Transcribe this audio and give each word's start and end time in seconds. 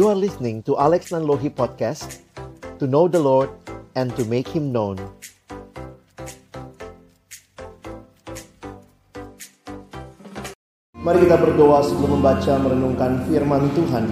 You 0.00 0.08
are 0.08 0.16
listening 0.16 0.64
to 0.64 0.80
Alex 0.80 1.12
Nanlohi 1.12 1.52
Podcast 1.52 2.24
To 2.80 2.88
know 2.88 3.04
the 3.04 3.20
Lord 3.20 3.52
and 3.92 4.08
to 4.16 4.24
make 4.24 4.48
Him 4.48 4.72
known. 4.72 4.96
Mari 10.96 11.28
kita 11.28 11.36
berdoa 11.36 11.84
sebelum 11.84 12.16
membaca 12.16 12.48
merenungkan 12.64 13.28
firman 13.28 13.68
Tuhan. 13.76 14.04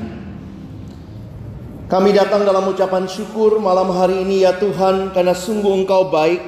Kami 1.88 2.12
datang 2.12 2.44
dalam 2.44 2.68
ucapan 2.68 3.08
syukur 3.08 3.56
malam 3.56 3.88
hari 3.88 4.28
ini 4.28 4.44
ya 4.44 4.60
Tuhan 4.60 5.16
Karena 5.16 5.32
sungguh 5.32 5.72
Engkau 5.72 6.12
baik 6.12 6.44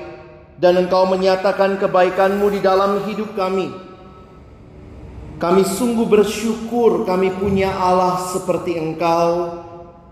Dan 0.61 0.85
Engkau 0.85 1.09
menyatakan 1.09 1.81
kebaikan-Mu 1.81 2.53
di 2.53 2.61
dalam 2.61 3.09
hidup 3.09 3.33
kami 3.33 3.90
kami 5.41 5.65
sungguh 5.65 6.05
bersyukur 6.05 7.09
kami 7.09 7.33
punya 7.33 7.73
Allah 7.73 8.29
seperti 8.29 8.77
Engkau, 8.77 9.65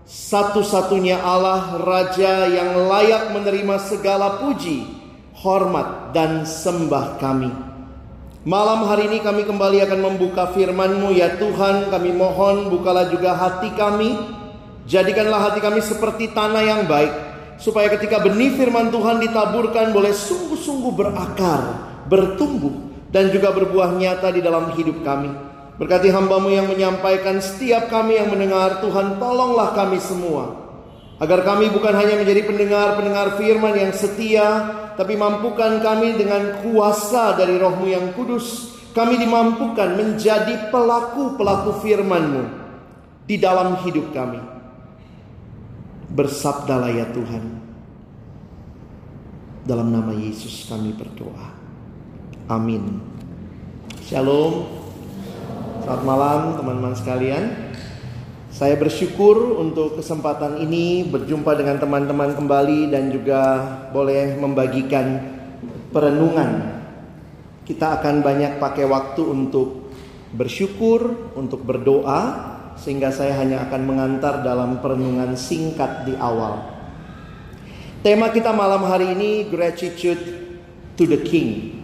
satu-satunya 0.09 1.21
Allah 1.21 1.77
Raja 1.77 2.49
yang 2.49 2.89
layak 2.89 3.29
menerima 3.37 3.77
segala 3.77 4.41
puji, 4.41 4.89
hormat, 5.37 6.17
dan 6.17 6.49
sembah 6.49 7.21
kami. 7.21 7.53
Malam 8.41 8.89
hari 8.89 9.05
ini 9.05 9.21
kami 9.21 9.45
kembali 9.45 9.85
akan 9.85 9.99
membuka 10.01 10.49
firman-Mu. 10.49 11.13
Ya 11.13 11.37
Tuhan, 11.37 11.93
kami 11.93 12.09
mohon 12.09 12.73
bukalah 12.73 13.13
juga 13.13 13.37
hati 13.37 13.69
kami, 13.77 14.17
jadikanlah 14.89 15.53
hati 15.53 15.61
kami 15.61 15.85
seperti 15.85 16.33
tanah 16.33 16.65
yang 16.65 16.81
baik, 16.89 17.13
supaya 17.61 17.85
ketika 17.93 18.17
benih 18.17 18.57
firman 18.57 18.89
Tuhan 18.89 19.21
ditaburkan 19.21 19.93
boleh 19.93 20.09
sungguh-sungguh 20.09 20.93
berakar, 20.97 21.61
bertumbuh, 22.09 22.88
dan 23.09 23.33
juga 23.33 23.49
berbuah 23.53 23.97
nyata 23.97 24.29
di 24.29 24.41
dalam 24.41 24.73
hidup 24.73 25.01
kami. 25.01 25.29
Berkati 25.79 26.11
hambamu 26.11 26.51
yang 26.51 26.67
menyampaikan 26.67 27.39
setiap 27.39 27.87
kami 27.87 28.19
yang 28.19 28.27
mendengar 28.27 28.83
Tuhan 28.83 29.15
tolonglah 29.15 29.71
kami 29.73 29.97
semua. 30.03 30.59
Agar 31.19 31.43
kami 31.43 31.71
bukan 31.71 31.95
hanya 31.95 32.19
menjadi 32.19 32.47
pendengar-pendengar 32.47 33.39
firman 33.39 33.75
yang 33.75 33.91
setia. 33.95 34.75
Tapi 34.99 35.15
mampukan 35.15 35.79
kami 35.79 36.19
dengan 36.19 36.59
kuasa 36.59 37.39
dari 37.39 37.55
rohmu 37.55 37.87
yang 37.87 38.11
kudus. 38.11 38.75
Kami 38.91 39.15
dimampukan 39.15 39.95
menjadi 39.95 40.67
pelaku-pelaku 40.67 41.79
firmanmu. 41.79 42.43
Di 43.23 43.39
dalam 43.39 43.79
hidup 43.79 44.11
kami. 44.11 44.43
Bersabdalah 46.11 46.91
ya 46.91 47.07
Tuhan. 47.15 47.43
Dalam 49.63 49.95
nama 49.95 50.11
Yesus 50.11 50.67
kami 50.67 50.91
berdoa. 50.91 51.68
Amin. 52.49 52.97
Shalom. 54.09 54.65
Selamat 55.85 56.01
malam 56.01 56.41
teman-teman 56.57 56.97
sekalian. 56.97 57.69
Saya 58.49 58.73
bersyukur 58.73 59.53
untuk 59.61 60.01
kesempatan 60.01 60.57
ini 60.57 61.05
berjumpa 61.05 61.53
dengan 61.53 61.77
teman-teman 61.77 62.33
kembali 62.33 62.89
dan 62.89 63.13
juga 63.13 63.61
boleh 63.93 64.33
membagikan 64.41 65.21
perenungan. 65.93 66.81
Kita 67.69 68.01
akan 68.01 68.25
banyak 68.25 68.57
pakai 68.57 68.89
waktu 68.89 69.21
untuk 69.29 69.93
bersyukur, 70.33 71.29
untuk 71.37 71.61
berdoa, 71.61 72.21
sehingga 72.81 73.13
saya 73.13 73.37
hanya 73.37 73.69
akan 73.69 73.81
mengantar 73.85 74.41
dalam 74.41 74.81
perenungan 74.81 75.37
singkat 75.37 76.09
di 76.09 76.17
awal. 76.17 76.65
Tema 78.01 78.33
kita 78.33 78.49
malam 78.57 78.89
hari 78.89 79.13
ini 79.13 79.45
gratitude 79.45 80.49
to 80.97 81.05
the 81.05 81.21
king. 81.21 81.78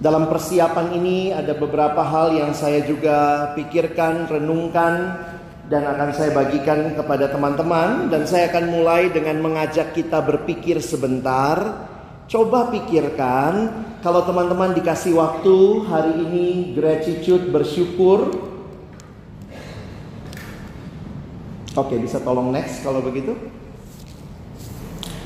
Dalam 0.00 0.32
persiapan 0.32 0.96
ini 0.96 1.28
ada 1.28 1.52
beberapa 1.52 2.00
hal 2.00 2.32
yang 2.32 2.56
saya 2.56 2.80
juga 2.88 3.52
pikirkan, 3.52 4.32
renungkan 4.32 5.20
dan 5.68 5.84
akan 5.84 6.16
saya 6.16 6.32
bagikan 6.32 6.96
kepada 6.96 7.28
teman-teman 7.28 8.08
dan 8.08 8.24
saya 8.24 8.48
akan 8.48 8.72
mulai 8.72 9.12
dengan 9.12 9.44
mengajak 9.44 9.92
kita 9.92 10.24
berpikir 10.24 10.80
sebentar. 10.80 11.84
Coba 12.32 12.72
pikirkan 12.72 13.52
kalau 14.00 14.24
teman-teman 14.24 14.72
dikasih 14.72 15.20
waktu 15.20 15.84
hari 15.84 16.16
ini 16.16 16.72
gratitude 16.72 17.52
bersyukur. 17.52 18.32
Oke, 21.76 22.00
bisa 22.00 22.24
tolong 22.24 22.48
next 22.48 22.80
kalau 22.80 23.04
begitu. 23.04 23.36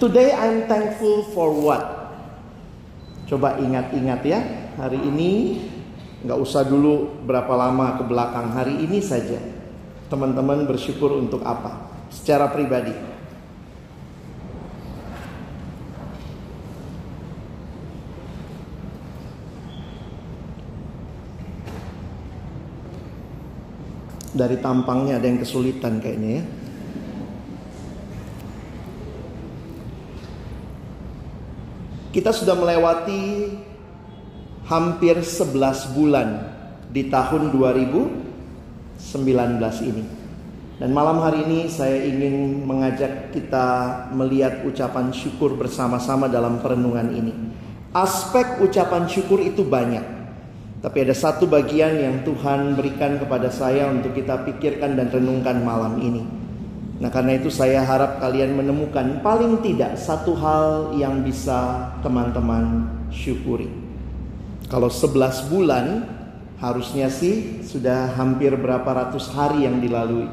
Today 0.03 0.35
I'm 0.35 0.67
thankful 0.67 1.31
for 1.31 1.55
what? 1.55 2.04
Coba 3.25 3.57
ingat-ingat 3.57 4.21
ya 4.29 4.41
hari 4.77 5.01
ini 5.01 5.31
nggak 6.25 6.41
usah 6.41 6.65
dulu 6.65 7.25
berapa 7.25 7.53
lama 7.57 7.97
ke 8.01 8.05
belakang. 8.05 8.53
Hari 8.53 8.85
ini 8.85 9.01
saja. 9.01 9.41
Teman-teman 10.13 10.69
bersyukur 10.69 11.17
untuk 11.17 11.41
apa? 11.41 11.89
Secara 12.13 12.53
pribadi. 12.53 12.93
Dari 24.35 24.59
tampangnya 24.59 25.23
ada 25.23 25.31
yang 25.31 25.39
kesulitan 25.39 26.03
kayaknya 26.03 26.43
ya 26.43 26.45
kita 32.15 32.31
sudah 32.31 32.55
melewati 32.55 33.51
hampir 34.71 35.19
11 35.19 35.99
bulan 35.99 36.47
di 36.95 37.11
tahun 37.11 37.51
2019 37.51 39.03
ini. 39.91 40.05
Dan 40.79 40.95
malam 40.95 41.19
hari 41.27 41.43
ini 41.43 41.67
saya 41.67 42.07
ingin 42.07 42.63
mengajak 42.63 43.35
kita 43.35 43.67
melihat 44.15 44.63
ucapan 44.63 45.11
syukur 45.11 45.59
bersama-sama 45.59 46.31
dalam 46.31 46.63
perenungan 46.63 47.11
ini. 47.11 47.35
Aspek 47.91 48.63
ucapan 48.63 49.11
syukur 49.11 49.43
itu 49.43 49.67
banyak. 49.67 50.15
Tapi 50.87 50.99
ada 51.03 51.19
satu 51.19 51.51
bagian 51.51 51.99
yang 51.99 52.23
Tuhan 52.23 52.79
berikan 52.79 53.19
kepada 53.19 53.51
saya 53.51 53.91
untuk 53.91 54.15
kita 54.15 54.47
pikirkan 54.47 54.95
dan 54.95 55.11
renungkan 55.11 55.67
malam 55.67 55.99
ini. 55.99 56.44
Nah 57.03 57.11
karena 57.11 57.35
itu 57.35 57.51
saya 57.51 57.83
harap 57.83 58.23
kalian 58.23 58.55
menemukan 58.55 59.19
paling 59.19 59.59
tidak 59.67 59.99
satu 59.99 60.35
hal 60.39 60.95
yang 60.95 61.27
bisa 61.27 61.91
teman-teman 62.07 62.87
syukuri. 63.11 63.67
Kalau 64.71 64.87
11 64.87 65.51
bulan 65.51 65.87
harusnya 66.63 67.11
sih 67.11 67.67
sudah 67.67 68.15
hampir 68.15 68.55
berapa 68.55 68.87
ratus 68.87 69.35
hari 69.35 69.67
yang 69.67 69.83
dilalui. 69.83 70.31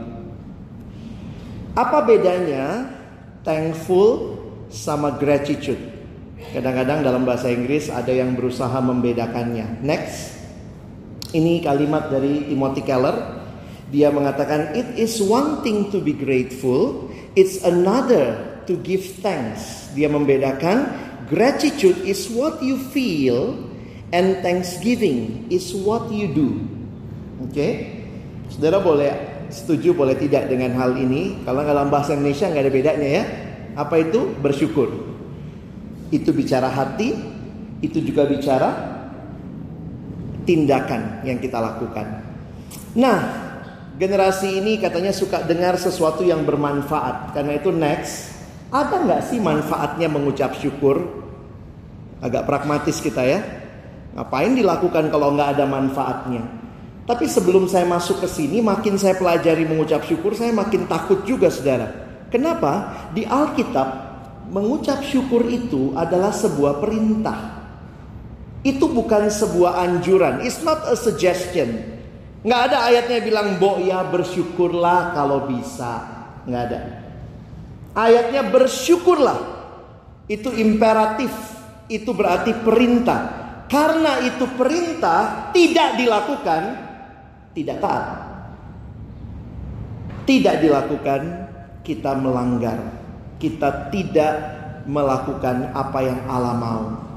Apa 1.74 2.04
bedanya 2.06 2.94
thankful 3.42 4.38
sama 4.70 5.18
gratitude? 5.18 5.80
Kadang-kadang 6.52 7.00
dalam 7.06 7.24
bahasa 7.24 7.48
Inggris 7.48 7.88
ada 7.88 8.12
yang 8.12 8.36
berusaha 8.36 8.76
membedakannya. 8.82 9.82
Next. 9.82 10.42
Ini 11.32 11.64
kalimat 11.64 12.12
dari 12.12 12.52
Timothy 12.52 12.84
Keller. 12.84 13.41
Dia 13.92 14.08
mengatakan 14.10 14.72
it 14.72 14.88
is 14.96 15.20
one 15.20 15.60
thing 15.62 15.92
to 15.92 16.00
be 16.00 16.16
grateful, 16.16 17.12
it's 17.36 17.60
another 17.68 18.40
to 18.66 18.80
give 18.80 19.04
thanks. 19.20 19.92
Dia 19.92 20.08
membedakan 20.08 20.88
gratitude 21.28 22.00
is 22.08 22.32
what 22.32 22.64
you 22.64 22.80
feel 22.96 23.72
And 24.12 24.44
thanksgiving 24.44 25.48
is 25.48 25.72
what 25.72 26.12
you 26.12 26.28
do. 26.28 26.60
Oke. 27.48 27.56
Okay? 27.56 27.72
Saudara 28.52 28.84
boleh 28.84 29.12
setuju 29.48 29.96
boleh 29.96 30.20
tidak 30.20 30.52
dengan 30.52 30.76
hal 30.76 31.00
ini. 31.00 31.40
Kalau 31.48 31.64
dalam 31.64 31.88
bahasa 31.88 32.20
Indonesia 32.20 32.52
nggak 32.52 32.64
ada 32.68 32.74
bedanya 32.76 33.08
ya. 33.08 33.24
Apa 33.80 34.04
itu? 34.04 34.36
Bersyukur. 34.44 34.92
Itu 36.12 36.36
bicara 36.36 36.68
hati, 36.68 37.16
itu 37.80 38.04
juga 38.04 38.28
bicara 38.28 39.00
tindakan 40.44 41.24
yang 41.24 41.40
kita 41.40 41.56
lakukan. 41.56 42.28
Nah, 43.00 43.41
generasi 44.02 44.58
ini 44.58 44.82
katanya 44.82 45.14
suka 45.14 45.46
dengar 45.46 45.78
sesuatu 45.78 46.26
yang 46.26 46.42
bermanfaat. 46.42 47.38
Karena 47.38 47.62
itu 47.62 47.70
next, 47.70 48.34
ada 48.74 48.98
nggak 48.98 49.22
sih 49.30 49.38
manfaatnya 49.38 50.10
mengucap 50.10 50.58
syukur? 50.58 51.22
Agak 52.18 52.50
pragmatis 52.50 52.98
kita 52.98 53.22
ya. 53.22 53.46
Ngapain 54.18 54.58
dilakukan 54.58 55.14
kalau 55.14 55.38
nggak 55.38 55.54
ada 55.54 55.70
manfaatnya? 55.70 56.42
Tapi 57.06 57.30
sebelum 57.30 57.70
saya 57.70 57.86
masuk 57.86 58.26
ke 58.26 58.28
sini, 58.30 58.58
makin 58.58 58.98
saya 58.98 59.14
pelajari 59.14 59.70
mengucap 59.70 60.02
syukur, 60.10 60.34
saya 60.34 60.50
makin 60.50 60.90
takut 60.90 61.22
juga, 61.22 61.54
saudara. 61.54 61.90
Kenapa? 62.34 63.06
Di 63.14 63.26
Alkitab, 63.26 63.90
mengucap 64.50 65.06
syukur 65.06 65.46
itu 65.46 65.94
adalah 65.94 66.34
sebuah 66.34 66.82
perintah. 66.82 67.62
Itu 68.62 68.90
bukan 68.94 69.30
sebuah 69.34 69.82
anjuran. 69.82 70.46
It's 70.46 70.62
not 70.62 70.86
a 70.86 70.94
suggestion. 70.94 71.91
Nggak 72.42 72.62
ada 72.74 72.78
ayatnya 72.90 73.22
bilang, 73.22 73.62
Bo 73.62 73.78
ya 73.78 74.02
bersyukurlah 74.02 75.14
kalau 75.14 75.46
bisa. 75.46 76.02
Nggak 76.50 76.64
ada. 76.70 76.80
Ayatnya 77.94 78.42
bersyukurlah. 78.50 79.40
Itu 80.26 80.50
imperatif. 80.58 81.30
Itu 81.86 82.18
berarti 82.18 82.56
perintah. 82.66 83.22
Karena 83.70 84.20
itu 84.26 84.50
perintah 84.58 85.54
tidak 85.56 85.96
dilakukan, 85.96 86.62
tidak 87.56 87.78
taat. 87.80 88.08
tidak 90.22 90.64
dilakukan, 90.64 91.22
kita 91.82 92.14
melanggar. 92.16 92.78
Kita 93.42 93.90
tidak 93.90 94.34
melakukan 94.86 95.74
apa 95.74 96.00
yang 96.06 96.20
Allah 96.30 96.56
mau. 96.56 97.11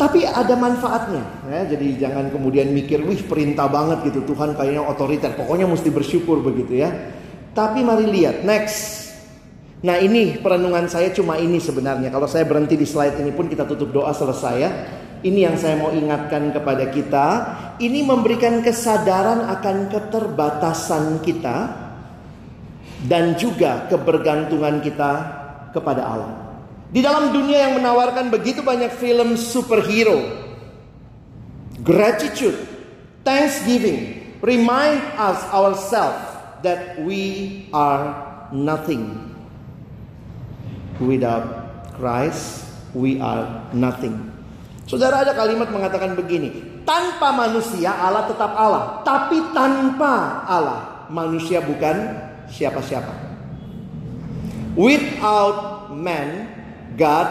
Tapi 0.00 0.24
ada 0.24 0.56
manfaatnya, 0.56 1.20
ya. 1.44 1.60
Jadi 1.68 2.00
jangan 2.00 2.32
kemudian 2.32 2.72
mikir, 2.72 3.04
wih 3.04 3.20
perintah 3.28 3.68
banget 3.68 4.08
gitu 4.08 4.24
Tuhan 4.32 4.56
kayaknya 4.56 4.80
otoriter. 4.88 5.36
Pokoknya 5.36 5.68
mesti 5.68 5.92
bersyukur 5.92 6.40
begitu 6.40 6.80
ya. 6.80 6.88
Tapi 7.52 7.84
mari 7.84 8.08
lihat 8.08 8.40
next. 8.40 9.12
Nah 9.84 10.00
ini 10.00 10.40
perenungan 10.40 10.88
saya 10.88 11.12
cuma 11.12 11.36
ini 11.36 11.60
sebenarnya. 11.60 12.08
Kalau 12.08 12.24
saya 12.24 12.48
berhenti 12.48 12.80
di 12.80 12.88
slide 12.88 13.20
ini 13.20 13.28
pun 13.28 13.52
kita 13.52 13.68
tutup 13.68 13.92
doa 13.92 14.08
selesai 14.16 14.54
ya. 14.56 14.70
Ini 15.20 15.52
yang 15.52 15.60
saya 15.60 15.76
mau 15.76 15.92
ingatkan 15.92 16.48
kepada 16.48 16.88
kita. 16.88 17.26
Ini 17.76 18.00
memberikan 18.00 18.64
kesadaran 18.64 19.52
akan 19.52 19.92
keterbatasan 19.92 21.20
kita 21.20 21.56
dan 23.04 23.36
juga 23.36 23.84
kebergantungan 23.92 24.80
kita 24.80 25.12
kepada 25.76 26.02
Allah. 26.08 26.39
Di 26.90 26.98
dalam 26.98 27.30
dunia 27.30 27.70
yang 27.70 27.78
menawarkan 27.78 28.34
begitu 28.34 28.66
banyak 28.66 28.90
film 28.98 29.38
superhero, 29.38 30.18
gratitude, 31.86 32.58
thanksgiving, 33.22 34.18
remind 34.42 34.98
us 35.14 35.38
ourselves 35.54 36.18
that 36.66 36.98
we 37.06 37.62
are 37.70 38.10
nothing. 38.50 39.30
Without 40.98 41.46
Christ, 41.94 42.66
we 42.92 43.22
are 43.22 43.46
nothing. 43.70 44.18
Saudara 44.90 45.22
ada 45.22 45.32
kalimat 45.38 45.70
mengatakan 45.70 46.18
begini, 46.18 46.82
tanpa 46.82 47.30
manusia 47.30 47.94
Allah 47.94 48.26
tetap 48.26 48.50
Allah, 48.58 49.06
tapi 49.06 49.38
tanpa 49.54 50.42
Allah 50.42 51.06
manusia 51.06 51.62
bukan 51.62 52.18
siapa-siapa. 52.50 53.14
Without 54.74 55.90
man 55.94 56.59
God 56.98 57.28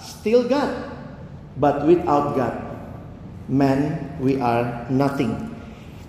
still 0.00 0.46
God. 0.46 0.70
But 1.60 1.84
without 1.84 2.38
God, 2.38 2.56
man 3.50 3.98
we 4.22 4.40
are 4.40 4.86
nothing. 4.88 5.50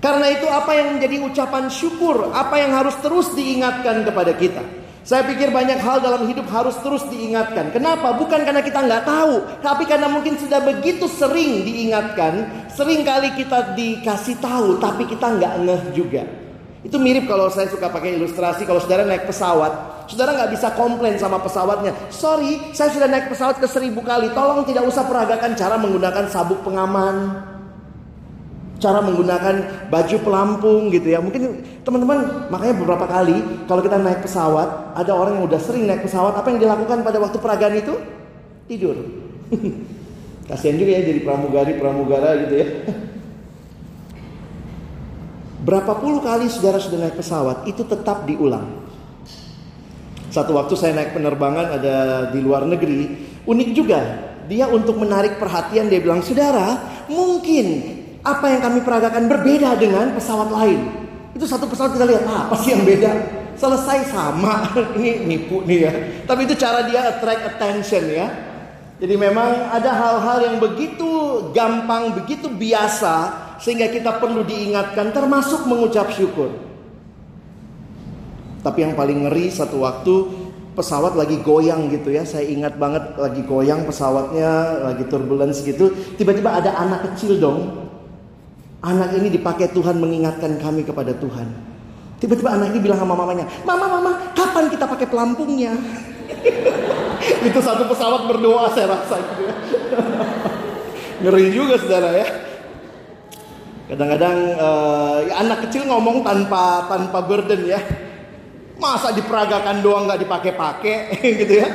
Karena 0.02 0.34
itu 0.34 0.50
apa 0.50 0.74
yang 0.74 0.98
menjadi 0.98 1.22
ucapan 1.22 1.70
syukur, 1.70 2.34
apa 2.34 2.58
yang 2.58 2.74
harus 2.74 2.98
terus 3.06 3.34
diingatkan 3.38 4.02
kepada 4.02 4.34
kita. 4.34 4.64
Saya 5.02 5.26
pikir 5.26 5.50
banyak 5.50 5.82
hal 5.82 5.98
dalam 5.98 6.30
hidup 6.30 6.46
harus 6.50 6.78
terus 6.82 7.02
diingatkan. 7.10 7.74
Kenapa? 7.74 8.14
Bukan 8.18 8.46
karena 8.46 8.62
kita 8.62 8.86
nggak 8.86 9.06
tahu, 9.06 9.62
tapi 9.62 9.90
karena 9.90 10.06
mungkin 10.10 10.38
sudah 10.38 10.62
begitu 10.62 11.10
sering 11.10 11.66
diingatkan, 11.66 12.70
sering 12.70 13.02
kali 13.02 13.34
kita 13.34 13.74
dikasih 13.74 14.38
tahu, 14.38 14.78
tapi 14.78 15.10
kita 15.10 15.26
nggak 15.38 15.54
ngeh 15.66 15.84
juga. 15.98 16.22
Itu 16.82 16.98
mirip 16.98 17.30
kalau 17.30 17.50
saya 17.54 17.70
suka 17.70 17.94
pakai 17.94 18.18
ilustrasi, 18.18 18.66
kalau 18.66 18.82
saudara 18.82 19.06
naik 19.06 19.30
pesawat, 19.30 19.92
Saudara 20.12 20.36
nggak 20.36 20.52
bisa 20.52 20.68
komplain 20.76 21.16
sama 21.16 21.40
pesawatnya. 21.40 21.96
Sorry, 22.12 22.60
saya 22.76 22.92
sudah 22.92 23.08
naik 23.08 23.32
pesawat 23.32 23.64
ke 23.64 23.68
seribu 23.72 24.04
kali. 24.04 24.28
Tolong 24.36 24.68
tidak 24.68 24.84
usah 24.84 25.08
peragakan 25.08 25.56
cara 25.56 25.80
menggunakan 25.80 26.28
sabuk 26.28 26.60
pengaman. 26.68 27.48
Cara 28.76 29.00
menggunakan 29.00 29.88
baju 29.88 30.18
pelampung 30.20 30.92
gitu 30.92 31.16
ya. 31.16 31.24
Mungkin 31.24 31.64
teman-teman 31.88 32.52
makanya 32.52 32.76
beberapa 32.84 33.08
kali 33.08 33.40
kalau 33.72 33.80
kita 33.80 33.96
naik 34.04 34.20
pesawat. 34.20 35.00
Ada 35.00 35.16
orang 35.16 35.40
yang 35.40 35.48
udah 35.48 35.62
sering 35.64 35.88
naik 35.88 36.04
pesawat. 36.04 36.36
Apa 36.36 36.52
yang 36.52 36.60
dilakukan 36.60 37.08
pada 37.08 37.16
waktu 37.24 37.38
peragaan 37.40 37.80
itu? 37.80 37.96
Tidur. 38.68 39.00
Kasihan 40.52 40.76
juga 40.76 40.92
ya 40.92 41.02
jadi 41.08 41.24
pramugari-pramugara 41.24 42.30
gitu 42.44 42.54
ya. 42.60 42.68
Berapa 45.62 45.94
puluh 46.02 46.26
kali 46.26 46.50
saudara 46.50 46.82
sudah 46.82 46.98
naik 47.06 47.22
pesawat 47.22 47.70
itu 47.70 47.86
tetap 47.86 48.26
diulang. 48.26 48.82
Satu 50.34 50.58
waktu 50.58 50.74
saya 50.74 50.98
naik 50.98 51.14
penerbangan 51.14 51.78
ada 51.78 51.96
di 52.34 52.42
luar 52.42 52.66
negeri, 52.66 53.14
unik 53.46 53.70
juga. 53.78 54.00
Dia 54.50 54.66
untuk 54.66 54.98
menarik 54.98 55.38
perhatian 55.38 55.86
dia 55.86 56.02
bilang, 56.02 56.26
"Saudara, 56.26 56.82
mungkin 57.06 57.66
apa 58.26 58.46
yang 58.50 58.62
kami 58.66 58.80
peragakan 58.82 59.30
berbeda 59.30 59.78
dengan 59.78 60.18
pesawat 60.18 60.50
lain." 60.50 60.82
Itu 61.38 61.46
satu 61.46 61.70
pesawat 61.70 61.94
kita 61.94 62.10
lihat, 62.10 62.24
ah, 62.26 62.50
apa 62.50 62.58
sih 62.58 62.74
yang 62.74 62.82
beda? 62.82 63.12
Selesai 63.54 64.10
sama. 64.10 64.66
Ini 64.98 65.30
nipu 65.30 65.62
nih 65.62 65.80
ya. 65.86 65.94
Tapi 66.26 66.50
itu 66.50 66.58
cara 66.58 66.90
dia 66.90 67.06
attract 67.06 67.56
attention 67.56 68.04
ya. 68.10 68.28
Jadi 68.98 69.14
memang 69.14 69.70
ada 69.70 69.94
hal-hal 69.94 70.38
yang 70.42 70.58
begitu 70.58 71.10
gampang, 71.54 72.18
begitu 72.18 72.50
biasa 72.50 73.51
sehingga 73.62 73.88
kita 73.94 74.18
perlu 74.18 74.42
diingatkan 74.42 75.14
termasuk 75.14 75.70
mengucap 75.70 76.10
syukur. 76.10 76.50
Tapi 78.62 78.80
yang 78.86 78.94
paling 78.94 79.26
ngeri 79.26 79.50
satu 79.54 79.82
waktu 79.82 80.14
pesawat 80.74 81.14
lagi 81.14 81.42
goyang 81.46 81.90
gitu 81.94 82.10
ya. 82.14 82.26
Saya 82.26 82.50
ingat 82.50 82.78
banget 82.78 83.18
lagi 83.18 83.42
goyang 83.46 83.86
pesawatnya, 83.86 84.82
lagi 84.92 85.06
turbulence 85.10 85.62
gitu. 85.62 85.94
Tiba-tiba 86.18 86.58
ada 86.58 86.74
anak 86.78 87.14
kecil 87.14 87.38
dong. 87.38 87.90
Anak 88.82 89.14
ini 89.14 89.30
dipakai 89.30 89.70
Tuhan 89.70 90.02
mengingatkan 90.02 90.58
kami 90.58 90.82
kepada 90.82 91.14
Tuhan. 91.14 91.54
Tiba-tiba 92.18 92.54
anak 92.54 92.74
ini 92.74 92.82
bilang 92.82 93.02
sama 93.02 93.14
mamanya, 93.14 93.46
"Mama, 93.62 93.86
mama, 93.86 94.12
kapan 94.34 94.70
kita 94.74 94.90
pakai 94.90 95.06
pelampungnya?" 95.06 95.74
Itu 97.50 97.62
satu 97.62 97.86
pesawat 97.86 98.26
berdoa 98.26 98.74
saya 98.74 98.90
rasa 98.90 99.22
gitu 99.22 99.42
ya. 99.46 99.54
Ngeri 101.22 101.54
juga 101.54 101.78
saudara 101.78 102.10
ya. 102.18 102.51
Kadang-kadang 103.92 104.38
uh, 104.56 105.20
ya 105.28 105.44
anak 105.44 105.68
kecil 105.68 105.84
ngomong 105.84 106.24
tanpa 106.24 106.88
tanpa 106.88 107.20
burden 107.28 107.68
ya. 107.68 107.84
Masa 108.80 109.12
diperagakan 109.12 109.84
doang 109.84 110.08
nggak 110.08 110.24
dipakai-pakai 110.24 110.96
gitu 111.44 111.54
ya? 111.60 111.68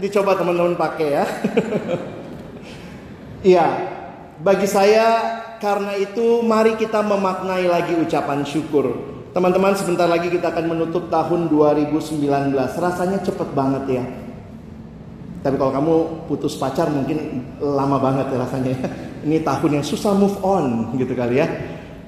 Dicoba 0.00 0.32
teman-teman 0.32 0.80
pakai 0.80 1.08
ya. 1.12 1.24
Iya, 3.38 3.70
bagi 4.42 4.66
saya 4.66 5.06
karena 5.62 5.94
itu 5.94 6.42
mari 6.42 6.74
kita 6.74 7.06
memaknai 7.06 7.70
lagi 7.70 7.94
ucapan 7.94 8.42
syukur. 8.42 8.98
Teman-teman 9.30 9.78
sebentar 9.78 10.10
lagi 10.10 10.26
kita 10.26 10.50
akan 10.50 10.74
menutup 10.74 11.06
tahun 11.06 11.46
2019. 11.46 12.18
Rasanya 12.58 13.22
cepet 13.22 13.48
banget 13.54 14.02
ya. 14.02 14.04
Tapi 15.46 15.54
kalau 15.54 15.70
kamu 15.70 15.94
putus 16.26 16.58
pacar 16.58 16.90
mungkin 16.90 17.46
lama 17.62 18.02
banget 18.02 18.26
ya 18.34 18.38
rasanya 18.42 18.72
ya. 18.74 18.90
Ini 19.24 19.42
tahun 19.42 19.80
yang 19.80 19.86
susah 19.86 20.14
move 20.14 20.38
on 20.42 20.94
gitu 20.98 21.14
kali 21.14 21.38
ya. 21.42 21.46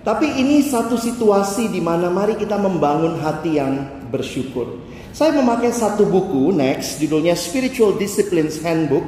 Tapi 0.00 0.40
ini 0.40 0.64
satu 0.64 0.96
situasi 0.96 1.68
di 1.68 1.80
mana 1.82 2.08
mari 2.08 2.34
kita 2.36 2.56
membangun 2.56 3.20
hati 3.20 3.60
yang 3.60 3.84
bersyukur. 4.08 4.80
Saya 5.12 5.36
memakai 5.36 5.72
satu 5.74 6.06
buku 6.08 6.56
next 6.56 6.96
judulnya 7.02 7.36
Spiritual 7.36 7.98
Disciplines 8.00 8.62
Handbook. 8.64 9.04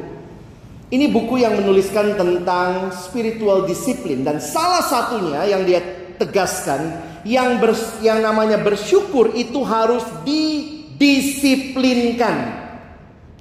Ini 0.92 1.09
buku 1.09 1.40
yang 1.40 1.56
menuliskan 1.56 2.21
tentang 2.21 2.92
spiritual 2.92 3.64
disiplin 3.64 4.28
dan 4.28 4.44
salah 4.44 4.85
satunya 4.85 5.40
yang 5.49 5.64
dia 5.64 5.80
tegaskan 6.21 7.00
yang 7.25 7.56
ber, 7.56 7.73
yang 8.04 8.21
namanya 8.21 8.61
bersyukur 8.61 9.32
itu 9.32 9.64
harus 9.64 10.04
didisiplinkan. 10.26 12.61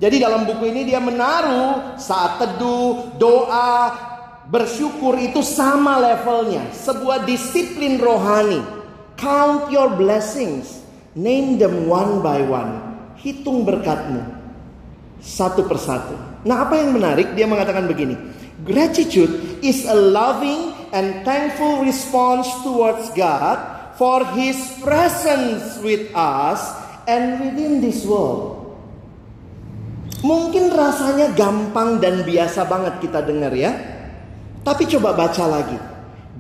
Jadi 0.01 0.17
dalam 0.17 0.49
buku 0.49 0.65
ini 0.71 0.81
dia 0.87 0.97
menaruh 0.97 1.93
saat 2.01 2.41
teduh, 2.41 3.13
doa, 3.21 3.93
bersyukur 4.51 5.15
itu 5.15 5.39
sama 5.39 5.97
levelnya, 5.97 6.67
sebuah 6.75 7.23
disiplin 7.23 7.97
rohani. 7.97 8.59
Count 9.15 9.71
your 9.71 9.95
blessings. 9.95 10.83
Name 11.15 11.55
them 11.55 11.87
one 11.87 12.19
by 12.19 12.43
one. 12.43 12.91
Hitung 13.15 13.63
berkatmu 13.63 14.23
satu 15.21 15.69
persatu. 15.69 16.17
Nah, 16.43 16.65
apa 16.65 16.81
yang 16.81 16.91
menarik? 16.97 17.37
Dia 17.37 17.45
mengatakan 17.45 17.85
begini: 17.85 18.17
Gratitude 18.65 19.61
is 19.61 19.85
a 19.85 19.95
loving 19.95 20.73
and 20.91 21.21
thankful 21.21 21.85
response 21.85 22.49
towards 22.65 23.13
God 23.13 23.61
for 23.95 24.25
His 24.33 24.57
presence 24.81 25.77
with 25.85 26.09
us 26.17 26.59
and 27.05 27.37
within 27.37 27.79
this 27.79 28.01
world. 28.03 28.57
Mungkin 30.25 30.69
rasanya 30.73 31.33
gampang 31.33 31.97
dan 32.01 32.25
biasa 32.25 32.65
banget 32.65 33.01
kita 33.01 33.21
dengar 33.25 33.53
ya. 33.53 34.00
Tapi 34.61 34.85
coba 34.85 35.17
baca 35.17 35.45
lagi. 35.49 35.77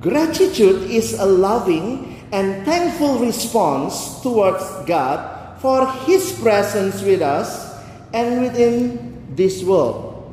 Gratitude 0.01 0.89
is 0.89 1.17
a 1.17 1.25
loving 1.25 2.17
and 2.33 2.61
thankful 2.65 3.21
response 3.21 4.21
towards 4.21 4.61
God 4.85 5.21
for 5.61 5.85
His 6.05 6.33
presence 6.41 7.01
with 7.05 7.21
us 7.21 7.69
and 8.13 8.41
within 8.41 8.97
this 9.33 9.61
world. 9.61 10.25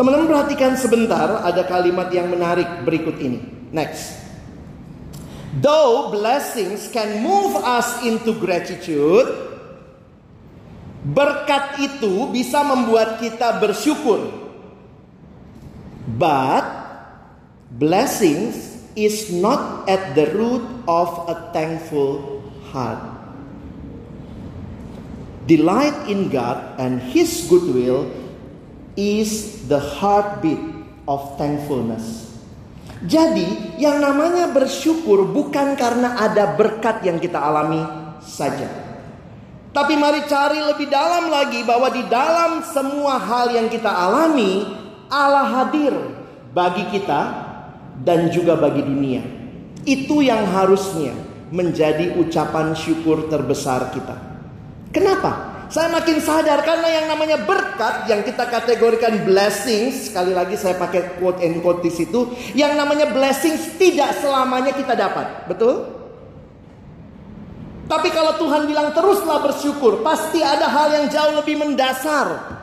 Teman-teman 0.00 0.32
perhatikan 0.32 0.80
sebentar 0.80 1.44
ada 1.44 1.60
kalimat 1.68 2.08
yang 2.08 2.32
menarik 2.32 2.88
berikut 2.88 3.20
ini. 3.20 3.68
Next. 3.68 4.16
Though 5.60 6.08
blessings 6.14 6.88
can 6.88 7.20
move 7.20 7.58
us 7.60 8.00
into 8.06 8.32
gratitude, 8.38 9.28
berkat 11.04 11.84
itu 11.84 12.32
bisa 12.32 12.64
membuat 12.64 13.20
kita 13.20 13.60
bersyukur. 13.60 14.30
But 16.16 16.79
blessings 17.80 18.76
is 18.92 19.32
not 19.32 19.88
at 19.88 20.12
the 20.12 20.28
root 20.36 20.60
of 20.84 21.08
a 21.32 21.48
thankful 21.56 22.44
heart. 22.68 23.00
Delight 25.48 25.96
in 26.12 26.28
God 26.28 26.76
and 26.76 27.00
His 27.00 27.48
goodwill 27.48 28.12
is 29.00 29.64
the 29.66 29.80
heartbeat 29.80 30.60
of 31.08 31.40
thankfulness. 31.40 32.28
Jadi, 33.00 33.80
yang 33.80 34.04
namanya 34.04 34.52
bersyukur 34.52 35.24
bukan 35.32 35.72
karena 35.72 36.20
ada 36.20 36.52
berkat 36.52 37.00
yang 37.00 37.16
kita 37.16 37.40
alami 37.40 37.80
saja. 38.20 38.68
Tapi 39.72 39.96
mari 39.96 40.20
cari 40.28 40.60
lebih 40.60 40.92
dalam 40.92 41.32
lagi 41.32 41.64
bahwa 41.64 41.88
di 41.88 42.04
dalam 42.12 42.60
semua 42.60 43.16
hal 43.16 43.56
yang 43.56 43.72
kita 43.72 43.88
alami, 43.88 44.68
Allah 45.08 45.64
hadir 45.64 45.96
bagi 46.52 46.84
kita 46.92 47.39
dan 48.00 48.32
juga 48.32 48.56
bagi 48.56 48.80
dunia. 48.80 49.22
Itu 49.84 50.24
yang 50.24 50.48
harusnya 50.48 51.12
menjadi 51.52 52.16
ucapan 52.16 52.72
syukur 52.72 53.28
terbesar 53.28 53.92
kita. 53.92 54.16
Kenapa? 54.90 55.50
Saya 55.70 55.86
makin 55.86 56.18
sadar 56.18 56.66
karena 56.66 56.88
yang 56.90 57.06
namanya 57.06 57.46
berkat 57.46 58.10
yang 58.10 58.26
kita 58.26 58.42
kategorikan 58.50 59.22
blessings, 59.22 60.10
sekali 60.10 60.34
lagi 60.34 60.58
saya 60.58 60.74
pakai 60.74 61.22
quote 61.22 61.38
and 61.46 61.62
quote 61.62 61.78
di 61.78 61.94
situ, 61.94 62.26
yang 62.58 62.74
namanya 62.74 63.06
blessings 63.14 63.78
tidak 63.78 64.18
selamanya 64.18 64.74
kita 64.74 64.98
dapat. 64.98 65.46
Betul? 65.46 65.86
Tapi 67.86 68.08
kalau 68.10 68.34
Tuhan 68.38 68.66
bilang 68.66 68.90
teruslah 68.90 69.42
bersyukur, 69.46 70.02
pasti 70.02 70.42
ada 70.42 70.66
hal 70.66 70.90
yang 70.90 71.06
jauh 71.06 71.38
lebih 71.38 71.58
mendasar. 71.58 72.58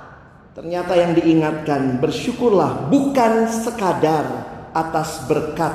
Ternyata 0.52 0.96
yang 1.00 1.16
diingatkan, 1.16 2.04
bersyukurlah 2.04 2.92
bukan 2.92 3.48
sekadar 3.48 4.57
atas 4.74 5.24
berkat, 5.28 5.74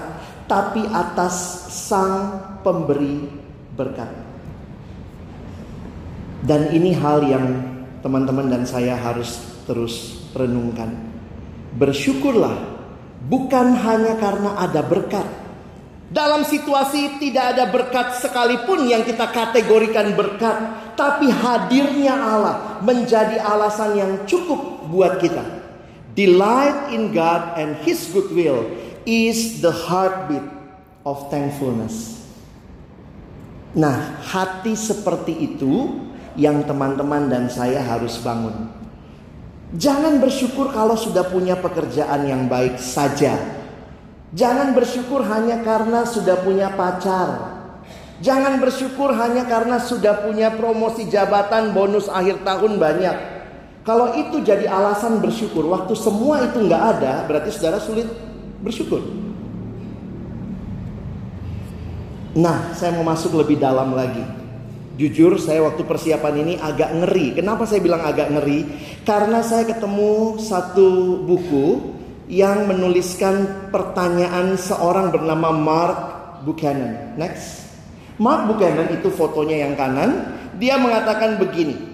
tapi 0.48 0.84
atas 0.90 1.34
sang 1.70 2.40
pemberi 2.60 3.28
berkat. 3.72 4.08
Dan 6.42 6.74
ini 6.74 6.90
hal 6.90 7.22
yang 7.22 7.46
teman-teman 8.02 8.50
dan 8.50 8.66
saya 8.66 8.98
harus 8.98 9.38
terus 9.62 10.26
renungkan. 10.34 10.90
Bersyukurlah 11.78 12.56
bukan 13.30 13.78
hanya 13.78 14.18
karena 14.18 14.58
ada 14.58 14.82
berkat. 14.82 15.24
Dalam 16.12 16.44
situasi 16.44 17.16
tidak 17.16 17.56
ada 17.56 17.64
berkat 17.72 18.20
sekalipun 18.20 18.84
yang 18.84 19.00
kita 19.00 19.32
kategorikan 19.32 20.12
berkat, 20.12 20.60
tapi 20.92 21.32
hadirnya 21.32 22.12
Allah 22.12 22.84
menjadi 22.84 23.40
alasan 23.40 23.96
yang 23.96 24.12
cukup 24.28 24.92
buat 24.92 25.16
kita. 25.22 25.61
Delight 26.12 26.92
in 26.92 27.16
God 27.16 27.56
and 27.56 27.80
His 27.88 28.04
goodwill 28.12 28.68
is 29.08 29.64
the 29.64 29.72
heartbeat 29.72 30.44
of 31.08 31.32
thankfulness. 31.32 32.20
Nah, 33.72 34.20
hati 34.20 34.76
seperti 34.76 35.32
itu 35.32 36.04
yang 36.36 36.68
teman-teman 36.68 37.32
dan 37.32 37.48
saya 37.48 37.80
harus 37.80 38.20
bangun. 38.20 38.68
Jangan 39.72 40.20
bersyukur 40.20 40.68
kalau 40.68 41.00
sudah 41.00 41.24
punya 41.32 41.56
pekerjaan 41.56 42.28
yang 42.28 42.44
baik 42.44 42.76
saja. 42.76 43.40
Jangan 44.36 44.76
bersyukur 44.76 45.24
hanya 45.24 45.64
karena 45.64 46.04
sudah 46.04 46.44
punya 46.44 46.68
pacar. 46.76 47.56
Jangan 48.20 48.60
bersyukur 48.60 49.16
hanya 49.16 49.48
karena 49.48 49.80
sudah 49.80 50.28
punya 50.28 50.52
promosi 50.52 51.08
jabatan 51.08 51.72
bonus 51.72 52.12
akhir 52.12 52.44
tahun 52.44 52.76
banyak. 52.76 53.31
Kalau 53.82 54.14
itu 54.14 54.38
jadi 54.46 54.70
alasan 54.70 55.18
bersyukur, 55.18 55.66
waktu 55.66 55.98
semua 55.98 56.46
itu 56.46 56.62
nggak 56.62 56.82
ada, 56.98 57.26
berarti 57.26 57.50
saudara 57.50 57.82
sulit 57.82 58.06
bersyukur. 58.62 59.02
Nah, 62.38 62.72
saya 62.72 62.94
mau 62.94 63.04
masuk 63.04 63.36
lebih 63.36 63.58
dalam 63.58 63.92
lagi. 63.92 64.22
Jujur 64.96 65.34
saya 65.36 65.66
waktu 65.66 65.82
persiapan 65.82 66.34
ini 66.46 66.54
agak 66.62 66.94
ngeri. 66.94 67.34
Kenapa 67.36 67.66
saya 67.66 67.82
bilang 67.82 68.06
agak 68.06 68.30
ngeri? 68.32 68.64
Karena 69.02 69.42
saya 69.42 69.66
ketemu 69.66 70.38
satu 70.38 71.20
buku 71.26 71.92
yang 72.30 72.70
menuliskan 72.70 73.68
pertanyaan 73.74 74.56
seorang 74.56 75.10
bernama 75.12 75.50
Mark 75.50 75.98
Buchanan. 76.46 77.18
Next. 77.18 77.66
Mark 78.16 78.46
Buchanan 78.48 78.94
itu 78.94 79.10
fotonya 79.12 79.68
yang 79.68 79.74
kanan. 79.74 80.38
Dia 80.56 80.78
mengatakan 80.78 81.36
begini. 81.36 81.91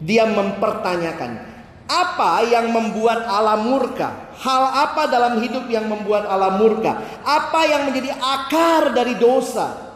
Dia 0.00 0.28
mempertanyakan. 0.28 1.56
Apa 1.86 2.42
yang 2.50 2.74
membuat 2.74 3.30
Allah 3.30 3.62
murka? 3.62 4.34
Hal 4.42 4.62
apa 4.90 5.06
dalam 5.06 5.38
hidup 5.38 5.70
yang 5.70 5.86
membuat 5.86 6.26
Allah 6.26 6.58
murka? 6.58 6.98
Apa 7.22 7.62
yang 7.70 7.86
menjadi 7.86 8.10
akar 8.18 8.90
dari 8.90 9.14
dosa? 9.16 9.86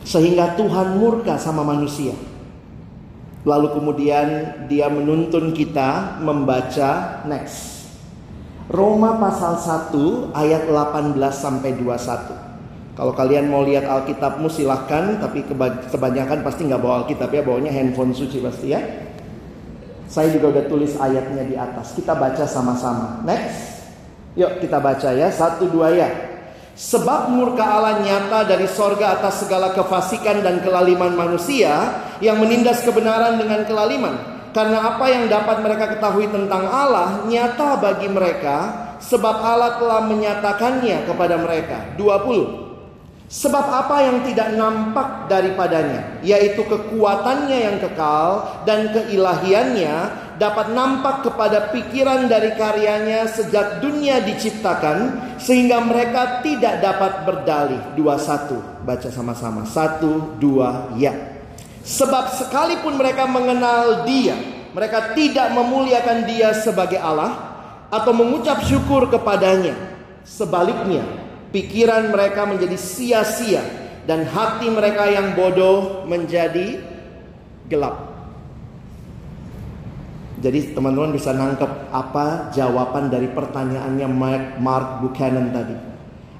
Sehingga 0.00 0.56
Tuhan 0.56 0.96
murka 0.96 1.36
sama 1.36 1.60
manusia. 1.60 2.16
Lalu 3.44 3.76
kemudian 3.76 4.28
dia 4.72 4.88
menuntun 4.88 5.52
kita 5.52 6.16
membaca 6.24 7.20
next. 7.28 7.84
Roma 8.72 9.20
pasal 9.20 9.60
1 9.60 10.32
ayat 10.32 10.64
18 10.72 11.20
sampai 11.36 11.76
21. 11.76 12.53
Kalau 12.94 13.10
kalian 13.10 13.50
mau 13.50 13.66
lihat 13.66 13.90
Alkitabmu 13.90 14.46
silahkan, 14.46 15.18
tapi 15.18 15.42
kebanyakan 15.90 16.46
pasti 16.46 16.62
nggak 16.70 16.78
bawa 16.78 17.02
Alkitab 17.02 17.26
ya, 17.34 17.42
bawanya 17.42 17.74
handphone 17.74 18.14
suci 18.14 18.38
pasti 18.38 18.70
ya. 18.70 18.78
Saya 20.06 20.30
juga 20.30 20.54
udah 20.54 20.64
tulis 20.70 20.94
ayatnya 20.94 21.42
di 21.42 21.58
atas. 21.58 21.90
Kita 21.98 22.14
baca 22.14 22.46
sama-sama. 22.46 23.18
Next. 23.26 23.82
Yuk 24.38 24.62
kita 24.62 24.78
baca 24.78 25.10
ya, 25.10 25.26
satu 25.26 25.66
dua 25.66 25.90
ya. 25.90 26.06
Sebab 26.74 27.34
murka 27.34 27.66
Allah 27.66 28.02
nyata 28.02 28.46
dari 28.46 28.66
sorga 28.70 29.18
atas 29.18 29.46
segala 29.46 29.74
kefasikan 29.74 30.42
dan 30.42 30.62
kelaliman 30.62 31.14
manusia 31.14 31.98
yang 32.22 32.38
menindas 32.38 32.82
kebenaran 32.86 33.38
dengan 33.42 33.62
kelaliman. 33.66 34.14
Karena 34.54 34.94
apa 34.94 35.06
yang 35.10 35.26
dapat 35.26 35.66
mereka 35.66 35.98
ketahui 35.98 36.30
tentang 36.30 36.66
Allah 36.70 37.26
nyata 37.26 37.74
bagi 37.78 38.06
mereka 38.06 38.86
sebab 39.02 39.34
Allah 39.42 39.82
telah 39.82 40.06
menyatakannya 40.06 41.10
kepada 41.10 41.34
mereka. 41.42 41.94
20. 41.98 42.63
Sebab 43.24 43.66
apa 43.66 44.04
yang 44.04 44.20
tidak 44.28 44.52
nampak 44.52 45.32
daripadanya, 45.32 46.20
yaitu 46.20 46.60
kekuatannya 46.60 47.56
yang 47.56 47.76
kekal 47.80 48.62
dan 48.68 48.92
keilahiannya 48.92 49.94
dapat 50.36 50.76
nampak 50.76 51.24
kepada 51.24 51.72
pikiran 51.72 52.28
dari 52.28 52.52
karyanya 52.52 53.24
sejak 53.24 53.80
dunia 53.80 54.20
diciptakan 54.20 55.24
sehingga 55.40 55.80
mereka 55.80 56.44
tidak 56.44 56.84
dapat 56.84 57.24
berdalih. 57.24 57.80
Dua 57.96 58.20
satu 58.20 58.60
baca 58.84 59.08
sama-sama 59.08 59.64
satu 59.64 60.36
dua 60.36 60.92
ya. 61.00 61.16
Sebab 61.84 62.28
sekalipun 62.40 62.96
mereka 62.96 63.24
mengenal 63.28 64.08
Dia, 64.08 64.36
mereka 64.72 65.16
tidak 65.16 65.52
memuliakan 65.52 66.28
Dia 66.28 66.52
sebagai 66.56 67.00
Allah 67.00 67.36
atau 67.88 68.12
mengucap 68.16 68.64
syukur 68.64 69.08
kepadanya. 69.08 69.76
Sebaliknya, 70.24 71.04
pikiran 71.54 72.10
mereka 72.10 72.42
menjadi 72.50 72.74
sia-sia 72.74 73.62
dan 74.10 74.26
hati 74.26 74.66
mereka 74.66 75.06
yang 75.06 75.38
bodoh 75.38 76.02
menjadi 76.10 76.82
gelap. 77.70 78.10
Jadi 80.42 80.74
teman-teman 80.74 81.14
bisa 81.14 81.30
nangkep 81.32 81.94
apa 81.94 82.50
jawaban 82.52 83.08
dari 83.08 83.30
pertanyaannya 83.30 84.08
Mark, 84.58 85.00
Buchanan 85.00 85.54
tadi. 85.54 85.72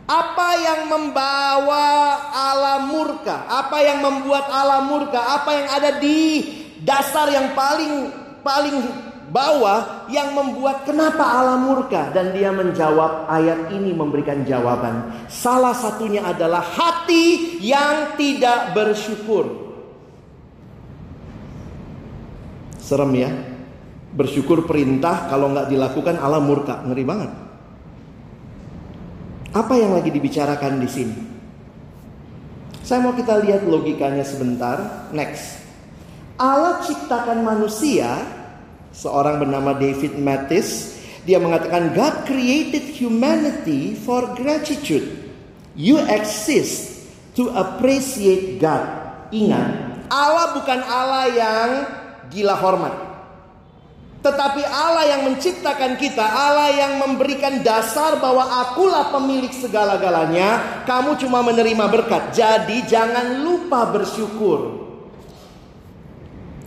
Apa 0.05 0.49
yang 0.61 0.93
membawa 0.93 1.87
Allah 2.29 2.85
murka? 2.85 3.49
Apa 3.49 3.81
yang 3.81 4.05
membuat 4.05 4.45
Allah 4.53 4.85
murka? 4.85 5.17
Apa 5.17 5.51
yang 5.57 5.69
ada 5.73 5.91
di 5.97 6.45
dasar 6.85 7.33
yang 7.33 7.57
paling 7.57 8.13
paling 8.45 8.77
bawah 9.33 10.09
yang 10.13 10.35
membuat 10.37 10.85
kenapa 10.89 11.23
Allah 11.23 11.61
murka? 11.61 12.11
Dan 12.13 12.33
dia 12.37 12.51
menjawab 12.51 13.29
ayat 13.29 13.71
ini 13.73 13.95
memberikan 13.95 14.43
jawaban. 14.43 15.13
Salah 15.31 15.73
satunya 15.73 16.25
adalah 16.25 16.61
hati 16.61 17.59
yang 17.63 18.19
tidak 18.19 18.77
bersyukur. 18.77 19.65
Serem 22.81 23.13
ya? 23.17 23.31
Bersyukur 24.15 24.69
perintah 24.69 25.27
kalau 25.33 25.53
nggak 25.53 25.73
dilakukan 25.73 26.21
Allah 26.21 26.43
murka. 26.45 26.85
Ngeri 26.85 27.05
banget. 27.05 27.31
Apa 29.55 29.79
yang 29.79 29.95
lagi 29.95 30.11
dibicarakan 30.11 30.83
di 30.83 30.89
sini? 30.91 31.17
Saya 32.85 33.01
mau 33.01 33.17
kita 33.17 33.41
lihat 33.41 33.65
logikanya 33.65 34.27
sebentar. 34.27 35.09
Next. 35.15 35.65
Allah 36.35 36.83
ciptakan 36.83 37.47
manusia, 37.47 38.11
seorang 38.95 39.43
bernama 39.43 39.75
David 39.75 40.17
Mattis, 40.17 40.97
dia 41.27 41.43
mengatakan 41.43 41.93
God 41.93 42.25
created 42.25 42.95
humanity 42.95 43.99
for 43.99 44.33
gratitude. 44.39 45.27
You 45.75 45.99
exist 46.07 47.03
to 47.35 47.51
appreciate 47.51 48.63
God. 48.63 48.87
Ingat, 49.35 50.07
Allah 50.07 50.55
bukan 50.55 50.81
Allah 50.87 51.27
yang 51.35 51.69
gila 52.31 52.55
hormat. 52.55 52.95
Tetapi 54.25 54.65
Allah 54.65 55.05
yang 55.05 55.23
menciptakan 55.29 56.01
kita, 56.01 56.25
Allah 56.25 56.73
yang 56.73 56.97
memberikan 56.97 57.61
dasar 57.61 58.17
bahwa 58.17 58.41
akulah 58.65 59.13
pemilik 59.13 59.53
segala-galanya, 59.53 60.81
kamu 60.89 61.21
cuma 61.21 61.45
menerima 61.45 61.85
berkat. 61.93 62.33
Jadi 62.33 62.89
jangan 62.89 63.45
lupa 63.45 63.85
bersyukur. 63.93 64.84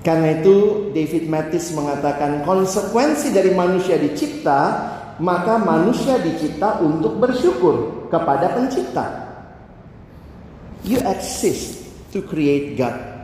Karena 0.07 0.39
itu 0.39 0.87
David 0.95 1.27
Mattis 1.27 1.75
mengatakan 1.75 2.47
konsekuensi 2.47 3.35
dari 3.35 3.51
manusia 3.51 3.99
dicipta, 3.99 4.59
maka 5.19 5.59
manusia 5.59 6.15
dicipta 6.15 6.79
untuk 6.79 7.19
bersyukur 7.19 8.07
kepada 8.07 8.55
pencipta. 8.55 9.27
You 10.87 11.03
exist 11.03 11.83
to 12.15 12.23
create 12.23 12.79
God 12.79 13.17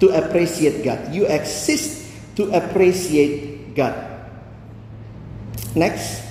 to 0.00 0.08
appreciate 0.16 0.82
God. 0.82 1.12
You 1.12 1.28
exist 1.28 2.08
to 2.40 2.48
appreciate 2.50 3.72
God. 3.76 3.94
Next. 5.76 6.26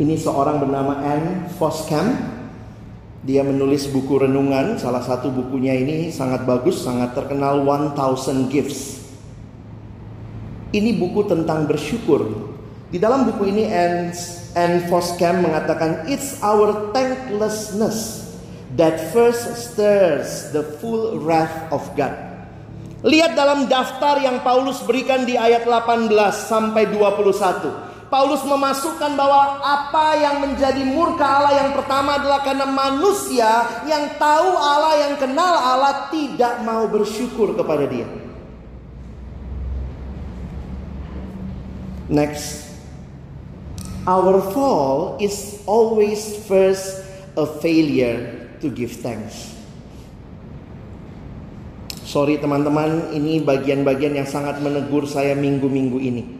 Ini 0.00 0.14
seorang 0.16 0.62
bernama 0.62 1.02
Anne 1.02 1.50
Foskam. 1.58 2.35
Dia 3.24 3.40
menulis 3.40 3.88
buku 3.88 4.26
renungan, 4.26 4.76
salah 4.76 5.00
satu 5.00 5.32
bukunya 5.32 5.72
ini 5.72 6.12
sangat 6.12 6.44
bagus, 6.44 6.84
sangat 6.84 7.16
terkenal 7.16 7.64
1000 7.64 8.52
Gifts. 8.52 9.06
Ini 10.74 10.98
buku 11.00 11.24
tentang 11.24 11.64
bersyukur. 11.64 12.52
Di 12.92 13.00
dalam 13.00 13.24
buku 13.24 13.48
ini 13.48 13.64
Anne, 13.70 14.84
Foskam 14.92 15.46
mengatakan 15.46 16.04
it's 16.10 16.36
our 16.44 16.92
thanklessness 16.92 18.28
that 18.76 19.12
first 19.14 19.56
stirs 19.56 20.52
the 20.52 20.62
full 20.82 21.16
wrath 21.22 21.70
of 21.72 21.82
God. 21.96 22.12
Lihat 23.06 23.38
dalam 23.38 23.70
daftar 23.70 24.18
yang 24.18 24.42
Paulus 24.42 24.82
berikan 24.82 25.22
di 25.22 25.38
ayat 25.38 25.62
18 25.62 26.10
sampai 26.50 26.90
21. 26.90 27.85
Paulus 28.06 28.46
memasukkan 28.46 29.18
bahwa 29.18 29.58
apa 29.66 30.06
yang 30.14 30.38
menjadi 30.38 30.86
murka 30.86 31.26
Allah 31.26 31.66
yang 31.66 31.70
pertama 31.74 32.22
adalah 32.22 32.38
karena 32.46 32.62
manusia 32.62 33.66
yang 33.82 34.14
tahu 34.14 34.54
Allah, 34.54 35.10
yang 35.10 35.14
kenal 35.18 35.54
Allah 35.58 36.06
tidak 36.14 36.62
mau 36.62 36.86
bersyukur 36.86 37.58
kepada 37.58 37.82
dia. 37.90 38.06
Next. 42.06 42.62
Our 44.06 44.38
fall 44.54 45.18
is 45.18 45.58
always 45.66 46.38
first 46.46 47.02
a 47.34 47.42
failure 47.42 48.46
to 48.62 48.70
give 48.70 49.02
thanks. 49.02 49.50
Sorry 52.06 52.38
teman-teman, 52.38 53.10
ini 53.10 53.42
bagian-bagian 53.42 54.14
yang 54.14 54.30
sangat 54.30 54.62
menegur 54.62 55.10
saya 55.10 55.34
minggu-minggu 55.34 55.98
ini. 55.98 56.35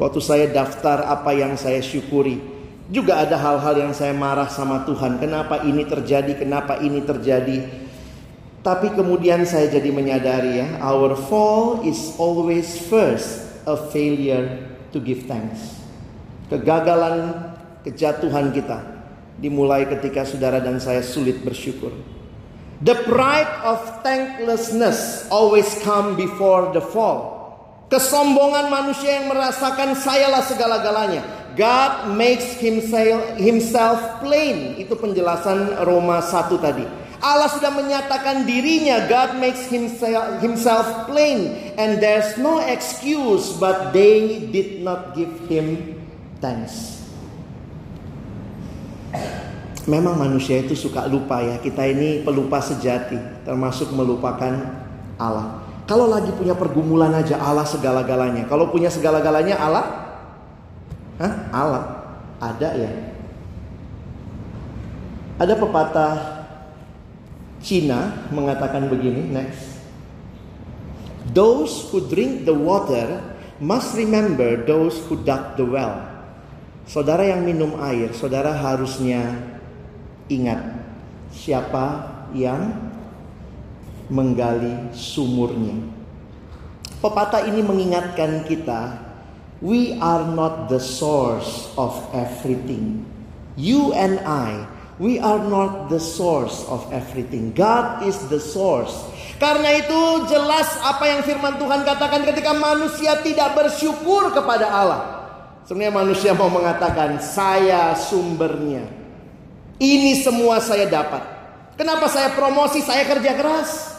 Waktu 0.00 0.20
saya 0.24 0.46
daftar 0.48 1.04
apa 1.04 1.36
yang 1.36 1.56
saya 1.60 1.84
syukuri, 1.84 2.40
juga 2.92 3.24
ada 3.24 3.40
hal-hal 3.40 3.88
yang 3.88 3.92
saya 3.96 4.12
marah 4.12 4.48
sama 4.52 4.84
Tuhan. 4.84 5.16
Kenapa 5.16 5.64
ini 5.64 5.84
terjadi? 5.88 6.36
Kenapa 6.36 6.80
ini 6.80 7.00
terjadi? 7.04 7.64
Tapi 8.62 8.94
kemudian 8.94 9.42
saya 9.42 9.66
jadi 9.66 9.90
menyadari 9.90 10.62
ya, 10.62 10.68
our 10.78 11.18
fall 11.18 11.82
is 11.82 12.14
always 12.20 12.78
first 12.86 13.42
a 13.66 13.74
failure 13.90 14.70
to 14.94 15.02
give 15.02 15.26
thanks. 15.26 15.82
Kegagalan, 16.46 17.50
kejatuhan 17.82 18.54
kita 18.54 18.78
dimulai 19.42 19.90
ketika 19.90 20.22
saudara 20.22 20.62
dan 20.62 20.78
saya 20.78 21.02
sulit 21.02 21.42
bersyukur. 21.42 21.90
The 22.86 22.94
pride 23.02 23.50
of 23.66 23.82
thanklessness 24.06 25.26
always 25.30 25.66
come 25.82 26.14
before 26.14 26.70
the 26.70 26.82
fall. 26.82 27.41
Kesombongan 27.92 28.72
manusia 28.72 29.20
yang 29.20 29.28
merasakan 29.28 29.92
sayalah 29.92 30.40
segala-galanya. 30.40 31.20
God 31.52 32.16
makes 32.16 32.56
himself, 32.56 33.36
himself 33.36 34.00
plain. 34.24 34.80
Itu 34.80 34.96
penjelasan 34.96 35.84
Roma 35.84 36.24
1 36.24 36.56
tadi. 36.56 36.88
Allah 37.20 37.52
sudah 37.52 37.70
menyatakan 37.70 38.48
dirinya. 38.48 39.04
God 39.06 39.36
makes 39.36 39.68
himself, 39.68 40.40
himself 40.40 41.04
plain. 41.04 41.52
And 41.76 42.00
there's 42.00 42.40
no 42.40 42.64
excuse 42.64 43.54
but 43.60 43.92
they 43.92 44.48
did 44.48 44.80
not 44.80 45.12
give 45.12 45.30
him 45.46 46.00
thanks. 46.42 47.04
Memang 49.86 50.18
manusia 50.18 50.64
itu 50.64 50.74
suka 50.74 51.06
lupa 51.06 51.44
ya. 51.44 51.62
Kita 51.62 51.86
ini 51.86 52.26
pelupa 52.26 52.58
sejati, 52.58 53.46
termasuk 53.46 53.94
melupakan 53.94 54.80
Allah. 55.20 55.61
Kalau 55.86 56.06
lagi 56.06 56.30
punya 56.34 56.54
pergumulan 56.54 57.10
aja 57.12 57.42
Allah 57.42 57.66
segala-galanya. 57.66 58.46
Kalau 58.46 58.70
punya 58.70 58.88
segala-galanya 58.88 59.58
Allah, 59.58 59.86
Hah? 61.22 61.32
Allah 61.54 61.84
ada 62.42 62.68
ya. 62.74 62.90
Ada 65.38 65.54
pepatah 65.58 66.14
Cina 67.62 68.26
mengatakan 68.34 68.90
begini, 68.90 69.30
next. 69.30 69.78
Those 71.30 71.86
who 71.90 72.02
drink 72.10 72.42
the 72.42 72.54
water 72.54 73.22
must 73.62 73.94
remember 73.94 74.58
those 74.66 74.98
who 75.06 75.22
dug 75.22 75.54
the 75.54 75.62
well. 75.62 76.02
Saudara 76.90 77.22
yang 77.22 77.46
minum 77.46 77.78
air, 77.78 78.10
saudara 78.10 78.50
harusnya 78.50 79.38
ingat 80.26 80.82
siapa 81.30 82.10
yang 82.34 82.74
menggali 84.12 84.92
sumurnya. 84.92 85.72
Pepatah 87.00 87.48
ini 87.48 87.64
mengingatkan 87.64 88.44
kita, 88.44 89.00
we 89.64 89.96
are 89.98 90.22
not 90.28 90.68
the 90.68 90.78
source 90.78 91.72
of 91.80 91.96
everything. 92.12 93.08
You 93.56 93.96
and 93.96 94.20
I, 94.22 94.68
we 95.00 95.18
are 95.18 95.40
not 95.40 95.88
the 95.88 95.98
source 95.98 96.62
of 96.68 96.84
everything. 96.92 97.56
God 97.56 98.04
is 98.04 98.20
the 98.28 98.38
source. 98.38 98.92
Karena 99.42 99.74
itu 99.74 100.30
jelas 100.30 100.70
apa 100.86 101.10
yang 101.10 101.26
firman 101.26 101.58
Tuhan 101.58 101.82
katakan 101.82 102.22
ketika 102.22 102.54
manusia 102.54 103.18
tidak 103.26 103.58
bersyukur 103.58 104.30
kepada 104.30 104.70
Allah. 104.70 105.02
Sebenarnya 105.66 105.94
manusia 105.94 106.30
mau 106.36 106.46
mengatakan 106.46 107.18
saya 107.18 107.98
sumbernya. 107.98 108.86
Ini 109.82 110.22
semua 110.22 110.62
saya 110.62 110.86
dapat. 110.86 111.26
Kenapa 111.74 112.06
saya 112.06 112.30
promosi? 112.38 112.78
Saya 112.86 113.02
kerja 113.02 113.34
keras. 113.34 113.91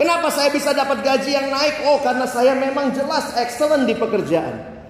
Kenapa 0.00 0.32
saya 0.32 0.48
bisa 0.48 0.72
dapat 0.72 1.04
gaji 1.04 1.36
yang 1.36 1.52
naik? 1.52 1.84
Oh, 1.84 2.00
karena 2.00 2.24
saya 2.24 2.56
memang 2.56 2.88
jelas 2.96 3.36
excellent 3.36 3.84
di 3.84 3.92
pekerjaan. 3.92 4.80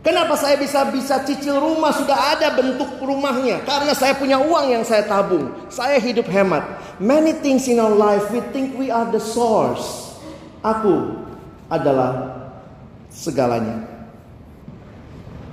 Kenapa 0.00 0.32
saya 0.32 0.56
bisa 0.56 0.80
bisa 0.88 1.20
cicil 1.28 1.60
rumah 1.60 1.92
sudah 1.92 2.16
ada 2.32 2.56
bentuk 2.56 2.88
rumahnya? 3.04 3.60
Karena 3.68 3.92
saya 3.92 4.16
punya 4.16 4.40
uang 4.40 4.72
yang 4.72 4.80
saya 4.80 5.04
tabung. 5.04 5.52
Saya 5.68 6.00
hidup 6.00 6.24
hemat. 6.32 6.64
Many 6.96 7.36
things 7.44 7.68
in 7.68 7.76
our 7.76 7.92
life 7.92 8.32
we 8.32 8.40
think 8.56 8.80
we 8.80 8.88
are 8.88 9.04
the 9.12 9.20
source. 9.20 10.16
Aku 10.64 11.20
adalah 11.68 12.40
segalanya. 13.12 13.84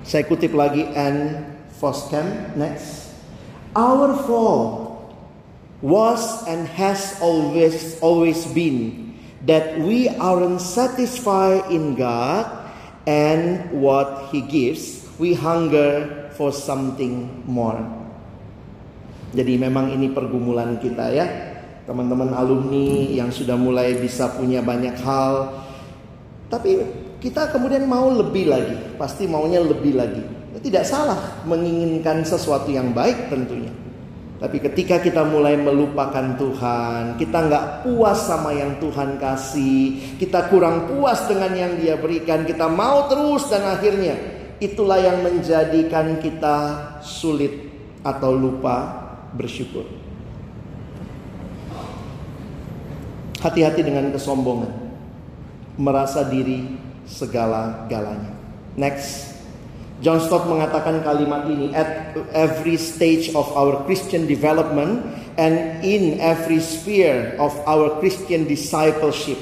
Saya 0.08 0.24
kutip 0.32 0.56
lagi 0.56 0.88
Anne 0.96 1.44
Foskam 1.76 2.56
next. 2.56 3.12
Our 3.76 4.16
fall 4.24 4.83
was 5.84 6.48
and 6.48 6.64
has 6.80 7.20
always 7.20 8.00
always 8.00 8.48
been 8.56 9.12
that 9.44 9.76
we 9.84 10.08
aren't 10.16 10.64
satisfied 10.64 11.68
in 11.68 12.00
God 12.00 12.48
and 13.04 13.68
what 13.76 14.32
He 14.32 14.40
gives. 14.40 15.04
We 15.20 15.36
hunger 15.36 16.32
for 16.40 16.56
something 16.56 17.44
more. 17.46 17.78
Jadi 19.36 19.60
memang 19.60 19.92
ini 19.92 20.10
pergumulan 20.10 20.80
kita 20.80 21.12
ya. 21.12 21.28
Teman-teman 21.84 22.32
alumni 22.32 23.12
yang 23.12 23.28
sudah 23.28 23.60
mulai 23.60 24.00
bisa 24.00 24.32
punya 24.32 24.64
banyak 24.64 24.96
hal. 25.04 25.52
Tapi 26.48 26.80
kita 27.20 27.52
kemudian 27.52 27.84
mau 27.84 28.08
lebih 28.08 28.48
lagi, 28.48 28.78
pasti 28.96 29.28
maunya 29.28 29.60
lebih 29.60 30.00
lagi. 30.00 30.24
Tidak 30.64 30.86
salah 30.88 31.44
menginginkan 31.44 32.24
sesuatu 32.24 32.72
yang 32.72 32.96
baik 32.96 33.28
tentunya. 33.28 33.83
Tapi 34.44 34.60
ketika 34.60 35.00
kita 35.00 35.24
mulai 35.24 35.56
melupakan 35.56 36.36
Tuhan, 36.36 37.16
kita 37.16 37.48
nggak 37.48 37.88
puas 37.88 38.28
sama 38.28 38.52
yang 38.52 38.76
Tuhan 38.76 39.16
kasih, 39.16 40.20
kita 40.20 40.52
kurang 40.52 40.92
puas 40.92 41.24
dengan 41.32 41.56
yang 41.56 41.80
Dia 41.80 41.96
berikan, 41.96 42.44
kita 42.44 42.68
mau 42.68 43.08
terus 43.08 43.48
dan 43.48 43.64
akhirnya 43.64 44.20
itulah 44.60 45.00
yang 45.00 45.24
menjadikan 45.24 46.20
kita 46.20 46.76
sulit 47.00 47.56
atau 48.04 48.36
lupa 48.36 48.92
bersyukur. 49.32 49.88
Hati-hati 53.40 53.80
dengan 53.80 54.12
kesombongan, 54.12 54.72
merasa 55.80 56.28
diri 56.28 56.68
segala-galanya. 57.08 58.36
Next. 58.76 59.33
John 60.04 60.20
Stott 60.20 60.52
mengatakan 60.52 61.00
kalimat 61.00 61.48
ini, 61.48 61.72
at 61.72 62.12
every 62.36 62.76
stage 62.76 63.32
of 63.32 63.48
our 63.56 63.88
Christian 63.88 64.28
development, 64.28 65.00
and 65.40 65.80
in 65.80 66.20
every 66.20 66.60
sphere 66.60 67.40
of 67.40 67.56
our 67.64 68.04
Christian 68.04 68.44
discipleship. 68.44 69.40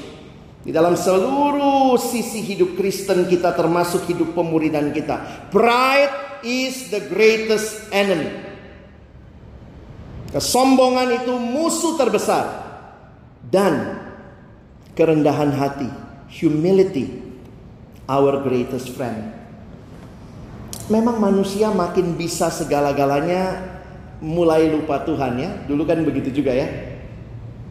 Di 0.62 0.70
dalam 0.70 0.94
seluruh 0.94 1.98
sisi 1.98 2.46
hidup 2.46 2.78
Kristen 2.78 3.26
kita 3.26 3.58
termasuk 3.58 4.06
hidup 4.06 4.38
pemuridan 4.38 4.94
kita. 4.94 5.50
Pride 5.50 6.46
is 6.46 6.94
the 6.94 7.02
greatest 7.10 7.90
enemy. 7.90 8.30
Kesombongan 10.30 11.26
itu 11.26 11.34
musuh 11.42 11.98
terbesar. 11.98 12.70
Dan 13.42 13.98
kerendahan 14.94 15.50
hati, 15.50 15.90
humility, 16.30 17.18
our 18.06 18.38
greatest 18.46 18.94
friend. 18.94 19.41
Memang 20.90 21.22
manusia 21.22 21.70
makin 21.70 22.18
bisa 22.18 22.50
segala-galanya 22.50 23.60
mulai 24.22 24.70
lupa 24.70 25.02
Tuhan 25.02 25.38
ya. 25.38 25.50
Dulu 25.66 25.82
kan 25.86 26.02
begitu 26.02 26.42
juga 26.42 26.54
ya. 26.54 26.66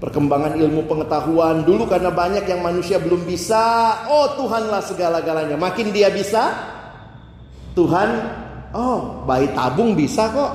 Perkembangan 0.01 0.57
ilmu 0.57 0.89
pengetahuan 0.89 1.61
dulu 1.61 1.85
karena 1.85 2.09
banyak 2.09 2.47
yang 2.47 2.61
manusia 2.63 2.97
belum 2.97 3.27
bisa. 3.27 4.05
Oh 4.09 4.35
Tuhanlah 4.39 4.81
segala-galanya. 4.81 5.59
Makin 5.59 5.93
dia 5.93 6.09
bisa, 6.09 6.55
Tuhan, 7.77 8.09
oh 8.75 9.23
bayi 9.27 9.51
tabung 9.53 9.93
bisa 9.93 10.31
kok. 10.31 10.51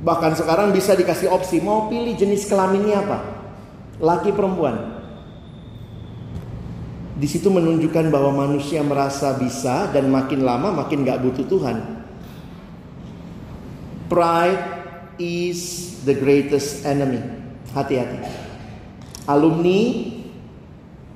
Bahkan 0.00 0.32
sekarang 0.40 0.72
bisa 0.72 0.96
dikasih 0.96 1.28
opsi 1.28 1.60
mau 1.60 1.92
pilih 1.92 2.16
jenis 2.16 2.48
kelaminnya 2.48 3.04
apa, 3.04 3.18
laki 4.00 4.32
perempuan. 4.32 4.99
Di 7.20 7.28
situ 7.28 7.52
menunjukkan 7.52 8.08
bahwa 8.08 8.48
manusia 8.48 8.80
merasa 8.80 9.36
bisa 9.36 9.92
dan 9.92 10.08
makin 10.08 10.40
lama 10.40 10.72
makin 10.72 11.04
gak 11.04 11.20
butuh 11.20 11.44
Tuhan. 11.44 11.76
Pride 14.08 14.64
is 15.20 15.92
the 16.08 16.16
greatest 16.16 16.88
enemy. 16.88 17.20
Hati-hati. 17.76 18.24
Alumni 19.28 20.08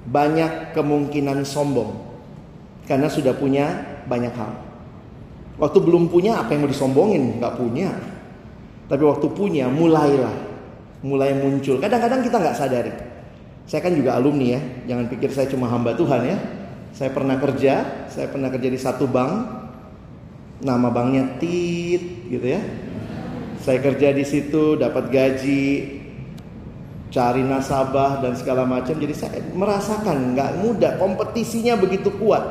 banyak 0.05 0.77
kemungkinan 0.77 1.49
sombong 1.49 1.97
karena 2.85 3.09
sudah 3.09 3.33
punya 3.33 3.73
banyak 4.05 4.37
hal. 4.37 4.53
Waktu 5.57 5.81
belum 5.81 6.13
punya 6.13 6.37
apa 6.37 6.53
yang 6.53 6.69
mau 6.69 6.71
disombongin? 6.71 7.41
Gak 7.41 7.57
punya. 7.57 7.97
Tapi 8.93 9.01
waktu 9.09 9.25
punya 9.33 9.73
mulailah, 9.73 10.37
mulai 11.01 11.33
muncul. 11.33 11.81
Kadang-kadang 11.81 12.21
kita 12.21 12.37
nggak 12.37 12.59
sadari. 12.61 12.93
Saya 13.65 13.81
kan 13.81 13.97
juga 13.97 14.21
alumni 14.21 14.61
ya, 14.61 14.61
jangan 14.93 15.09
pikir 15.09 15.33
saya 15.33 15.49
cuma 15.49 15.73
hamba 15.73 15.97
Tuhan 15.97 16.21
ya. 16.29 16.37
Saya 16.93 17.11
pernah 17.11 17.41
kerja, 17.41 18.07
saya 18.13 18.29
pernah 18.29 18.53
kerja 18.53 18.69
di 18.69 18.79
satu 18.79 19.09
bank, 19.09 19.33
nama 20.61 20.93
banknya 20.93 21.41
Tit 21.41 22.29
gitu 22.29 22.45
ya. 22.45 22.61
Saya 23.65 23.81
kerja 23.81 24.13
di 24.13 24.23
situ, 24.29 24.77
dapat 24.77 25.09
gaji, 25.09 25.69
cari 27.09 27.41
nasabah 27.41 28.21
dan 28.21 28.37
segala 28.37 28.69
macam. 28.69 28.93
Jadi 28.93 29.15
saya 29.17 29.41
merasakan 29.57 30.37
nggak 30.37 30.51
mudah, 30.61 31.01
kompetisinya 31.01 31.81
begitu 31.81 32.13
kuat. 32.21 32.43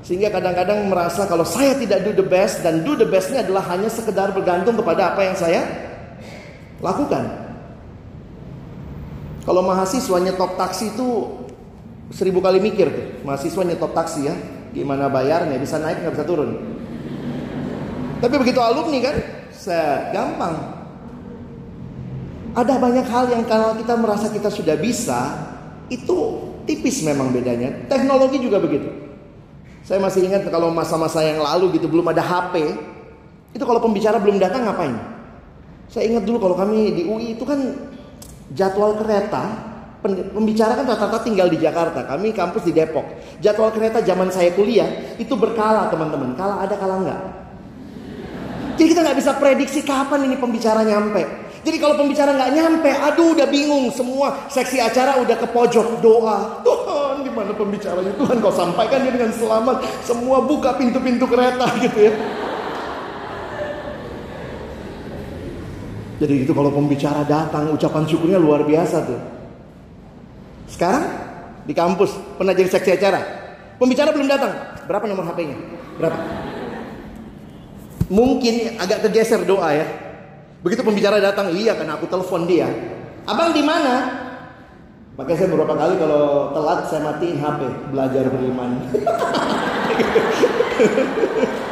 Sehingga 0.00 0.32
kadang-kadang 0.32 0.88
merasa 0.88 1.28
kalau 1.28 1.44
saya 1.44 1.76
tidak 1.76 2.08
do 2.08 2.16
the 2.16 2.24
best 2.24 2.64
dan 2.64 2.80
do 2.84 2.96
the 2.96 3.08
bestnya 3.08 3.44
adalah 3.44 3.64
hanya 3.72 3.92
sekedar 3.92 4.32
bergantung 4.32 4.80
kepada 4.80 5.12
apa 5.12 5.20
yang 5.28 5.36
saya 5.36 5.60
lakukan. 6.80 7.43
Kalau 9.44 9.60
mahasiswa 9.60 10.16
nyetop 10.24 10.56
taksi 10.56 10.96
itu 10.96 11.08
seribu 12.08 12.40
kali 12.40 12.64
mikir 12.64 12.88
tuh. 12.88 13.06
Mahasiswa 13.28 13.60
nyetop 13.60 13.92
taksi 13.92 14.24
ya, 14.24 14.34
gimana 14.72 15.12
bayarnya, 15.12 15.60
bisa 15.60 15.76
naik 15.76 16.00
nggak 16.00 16.14
bisa 16.16 16.24
turun. 16.24 16.50
Tapi 18.24 18.34
begitu 18.40 18.56
alumni 18.64 18.98
kan, 19.04 19.16
set 19.52 20.16
gampang. 20.16 20.56
Ada 22.56 22.80
banyak 22.80 23.06
hal 23.10 23.24
yang 23.34 23.44
kalau 23.44 23.76
kita 23.76 23.94
merasa 24.00 24.32
kita 24.32 24.48
sudah 24.48 24.80
bisa, 24.80 25.36
itu 25.92 26.40
tipis 26.64 27.04
memang 27.04 27.28
bedanya. 27.28 27.84
Teknologi 27.90 28.40
juga 28.40 28.62
begitu. 28.62 28.88
Saya 29.84 30.00
masih 30.00 30.24
ingat 30.24 30.48
kalau 30.48 30.72
masa-masa 30.72 31.20
yang 31.20 31.44
lalu 31.44 31.76
gitu 31.76 31.92
belum 31.92 32.08
ada 32.08 32.24
HP, 32.24 32.72
itu 33.52 33.64
kalau 33.68 33.84
pembicara 33.84 34.16
belum 34.16 34.40
datang 34.40 34.64
ngapain? 34.64 34.96
Saya 35.92 36.08
ingat 36.08 36.24
dulu 36.24 36.40
kalau 36.40 36.56
kami 36.56 36.96
di 36.96 37.02
UI 37.04 37.36
itu 37.36 37.44
kan 37.44 37.60
jadwal 38.52 38.98
kereta 39.00 39.72
pembicara 40.04 40.76
kan 40.76 40.84
rata-rata 40.84 41.24
tinggal 41.24 41.48
di 41.48 41.56
Jakarta, 41.56 42.04
kami 42.04 42.36
kampus 42.36 42.68
di 42.68 42.76
Depok. 42.76 43.08
Jadwal 43.40 43.72
kereta 43.72 44.04
zaman 44.04 44.28
saya 44.28 44.52
kuliah 44.52 45.16
itu 45.16 45.32
berkala 45.32 45.88
teman-teman, 45.88 46.36
kala 46.36 46.60
ada 46.60 46.76
kala 46.76 47.00
enggak. 47.00 47.20
Jadi 48.74 48.88
kita 48.90 49.00
nggak 49.00 49.18
bisa 49.22 49.32
prediksi 49.40 49.80
kapan 49.80 50.28
ini 50.28 50.36
pembicara 50.36 50.84
nyampe. 50.84 51.24
Jadi 51.64 51.80
kalau 51.80 51.96
pembicara 51.96 52.36
nggak 52.36 52.52
nyampe, 52.52 52.90
aduh 52.92 53.32
udah 53.32 53.48
bingung 53.48 53.88
semua 53.88 54.44
seksi 54.52 54.84
acara 54.84 55.16
udah 55.24 55.36
ke 55.40 55.48
pojok 55.48 56.04
doa. 56.04 56.60
Tuhan 56.60 57.24
di 57.24 57.32
mana 57.32 57.56
pembicaranya? 57.56 58.12
Tuhan 58.20 58.36
kau 58.44 58.52
sampaikan 58.52 59.00
dia 59.00 59.12
dengan 59.16 59.32
selamat. 59.32 59.80
Semua 60.04 60.44
buka 60.44 60.76
pintu-pintu 60.76 61.24
kereta 61.24 61.64
gitu 61.80 62.12
ya. 62.12 62.12
Jadi 66.24 66.48
itu 66.48 66.56
kalau 66.56 66.72
pembicara 66.72 67.20
datang 67.28 67.76
ucapan 67.76 68.08
syukurnya 68.08 68.40
luar 68.40 68.64
biasa 68.64 69.04
tuh. 69.04 69.20
Sekarang 70.72 71.04
di 71.68 71.76
kampus 71.76 72.16
pernah 72.40 72.56
jadi 72.56 72.72
seksi 72.72 72.96
acara. 72.96 73.20
Pembicara 73.76 74.08
belum 74.08 74.24
datang. 74.24 74.56
Berapa 74.88 75.04
nomor 75.04 75.28
HP-nya? 75.28 75.52
Berapa? 76.00 76.16
Mungkin 78.08 78.80
agak 78.80 79.04
kegeser 79.04 79.44
doa 79.44 79.68
ya. 79.76 79.84
Begitu 80.64 80.80
pembicara 80.80 81.20
datang, 81.20 81.52
iya 81.52 81.76
karena 81.76 82.00
aku 82.00 82.08
telepon 82.08 82.48
dia. 82.48 82.72
Abang 83.28 83.52
di 83.52 83.60
mana? 83.60 84.24
Makanya 85.20 85.44
saya 85.44 85.52
beberapa 85.52 85.76
kali 85.76 86.00
kalau 86.00 86.56
telat 86.56 86.88
saya 86.88 87.04
matiin 87.04 87.36
HP, 87.36 87.60
belajar 87.92 88.24
beriman. 88.32 88.80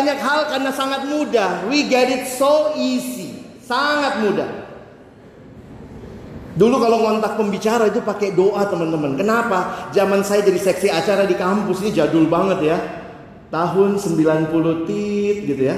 Banyak 0.00 0.16
hal 0.16 0.48
karena 0.48 0.72
sangat 0.72 1.04
mudah. 1.04 1.68
We 1.68 1.84
get 1.84 2.08
it 2.08 2.24
so 2.24 2.72
easy. 2.72 3.36
Sangat 3.60 4.24
mudah. 4.24 4.48
Dulu 6.56 6.80
kalau 6.80 7.04
ngontak 7.04 7.36
pembicara 7.36 7.84
itu 7.92 8.00
pakai 8.00 8.32
doa 8.32 8.64
teman-teman. 8.64 9.20
Kenapa? 9.20 9.92
Zaman 9.92 10.24
saya 10.24 10.40
jadi 10.40 10.56
seksi 10.56 10.88
acara 10.88 11.28
di 11.28 11.36
kampus 11.36 11.84
ini 11.84 11.92
jadul 11.92 12.32
banget 12.32 12.64
ya. 12.64 12.78
Tahun 13.52 14.00
90 14.00 14.88
tit 14.88 15.36
gitu 15.44 15.68
ya. 15.68 15.76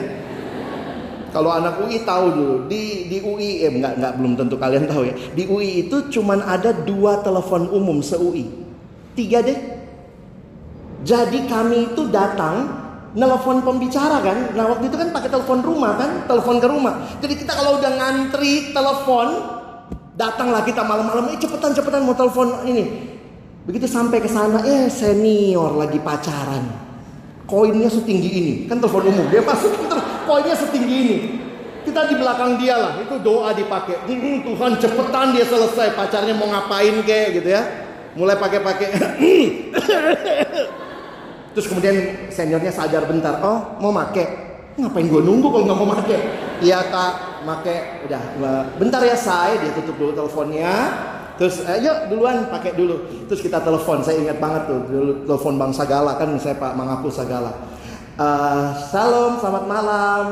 Kalau 1.35 1.51
anak 1.51 1.83
UI 1.83 2.07
tahu 2.07 2.27
dulu 2.31 2.57
di 2.71 3.11
di 3.11 3.19
UI 3.27 3.67
eh 3.67 3.75
enggak 3.75 3.99
enggak 3.99 4.13
belum 4.23 4.33
tentu 4.39 4.55
kalian 4.55 4.87
tahu 4.87 5.03
ya. 5.11 5.15
Di 5.35 5.51
UI 5.51 5.91
itu 5.91 5.97
cuman 6.15 6.47
ada 6.47 6.71
dua 6.71 7.27
telepon 7.27 7.67
umum 7.75 7.99
se 8.07 8.15
UI. 8.15 8.47
Tiga 9.19 9.43
deh. 9.43 9.59
Jadi 11.03 11.51
kami 11.51 11.91
itu 11.91 12.07
datang 12.07 12.82
nelfon 13.13 13.61
pembicara 13.61 14.25
kan. 14.25 14.57
Nah 14.57 14.65
waktu 14.73 14.89
itu 14.89 14.97
kan 14.97 15.13
pakai 15.13 15.29
telepon 15.29 15.61
rumah 15.61 15.97
kan, 16.01 16.25
telepon 16.25 16.57
ke 16.61 16.69
rumah. 16.69 16.95
Jadi 17.21 17.35
kita 17.45 17.53
kalau 17.53 17.81
udah 17.81 17.91
ngantri 17.93 18.73
telepon, 18.73 19.29
datanglah 20.17 20.65
kita 20.65 20.83
malam-malam, 20.85 21.33
eh 21.33 21.41
cepetan 21.41 21.77
cepetan 21.77 22.05
mau 22.05 22.17
telepon 22.17 22.65
ini. 22.65 23.13
Begitu 23.69 23.87
sampai 23.87 24.19
ke 24.19 24.29
sana, 24.29 24.65
eh 24.65 24.89
senior 24.89 25.77
lagi 25.77 26.01
pacaran. 26.03 26.65
Koinnya 27.47 27.93
setinggi 27.93 28.31
ini, 28.33 28.55
kan 28.65 28.81
telepon 28.81 29.13
umum. 29.13 29.29
Dia 29.29 29.45
masuk 29.45 29.77
koinnya 30.25 30.57
setinggi 30.57 30.97
ini. 31.05 31.17
Kita 31.83 32.07
di 32.07 32.15
belakang 32.15 32.63
dia 32.63 32.79
lah, 32.79 32.95
itu 33.03 33.19
doa 33.21 33.51
dipakai. 33.51 34.07
Hmm, 34.07 34.47
Tuhan 34.47 34.79
cepetan 34.79 35.35
dia 35.35 35.43
selesai, 35.43 35.99
pacarnya 35.99 36.31
mau 36.39 36.47
ngapain 36.47 37.03
kek 37.03 37.43
gitu 37.43 37.49
ya. 37.53 37.63
Mulai 38.15 38.39
pakai-pakai. 38.39 38.89
Terus 41.53 41.67
kemudian 41.69 41.97
seniornya 42.33 42.73
sadar 42.73 43.05
bentar, 43.05 43.41
oh 43.45 43.77
mau 43.81 43.93
make. 43.93 44.25
Ngapain 44.73 45.05
gue 45.05 45.21
nunggu 45.21 45.53
kalau 45.53 45.65
nggak 45.69 45.79
mau 45.79 45.89
make? 45.93 46.19
Iya 46.65 46.81
kak, 46.89 47.45
make. 47.45 48.09
Udah, 48.09 48.23
bentar 48.81 49.05
ya 49.05 49.17
saya. 49.17 49.61
Dia 49.61 49.77
tutup 49.77 50.01
dulu 50.01 50.13
teleponnya. 50.17 50.73
Terus, 51.37 51.65
eh, 51.65 51.85
yuk 51.85 52.13
duluan 52.13 52.49
pakai 52.49 52.73
dulu. 52.73 53.05
Terus 53.29 53.41
kita 53.45 53.61
telepon. 53.61 54.01
Saya 54.01 54.21
ingat 54.21 54.41
banget 54.41 54.69
tuh, 54.69 54.81
dulu 54.89 55.13
telepon 55.29 55.55
Bang 55.61 55.73
Sagala 55.77 56.17
kan 56.17 56.33
saya 56.41 56.57
Pak 56.57 56.73
Mangapu 56.73 57.13
Sagala. 57.13 57.53
Uh, 58.17 58.77
Salam, 58.93 59.41
selamat 59.41 59.65
malam. 59.65 60.25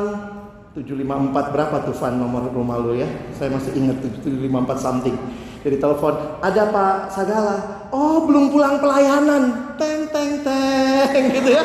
754 0.70 1.50
berapa 1.50 1.76
tuh 1.82 1.96
Van 1.98 2.14
nomor 2.14 2.46
rumah 2.52 2.78
lu 2.78 2.94
ya? 2.94 3.08
Saya 3.34 3.50
masih 3.50 3.74
ingat 3.74 3.98
754 4.22 4.78
something. 4.78 5.16
Jadi 5.60 5.76
telepon, 5.76 6.14
ada 6.40 6.62
Pak 6.68 6.96
Sagala. 7.12 7.79
Oh 7.90 8.22
belum 8.26 8.54
pulang 8.54 8.78
pelayanan. 8.78 9.74
Teng 9.74 10.06
teng 10.14 10.46
teng 10.46 11.24
gitu 11.34 11.50
ya. 11.58 11.64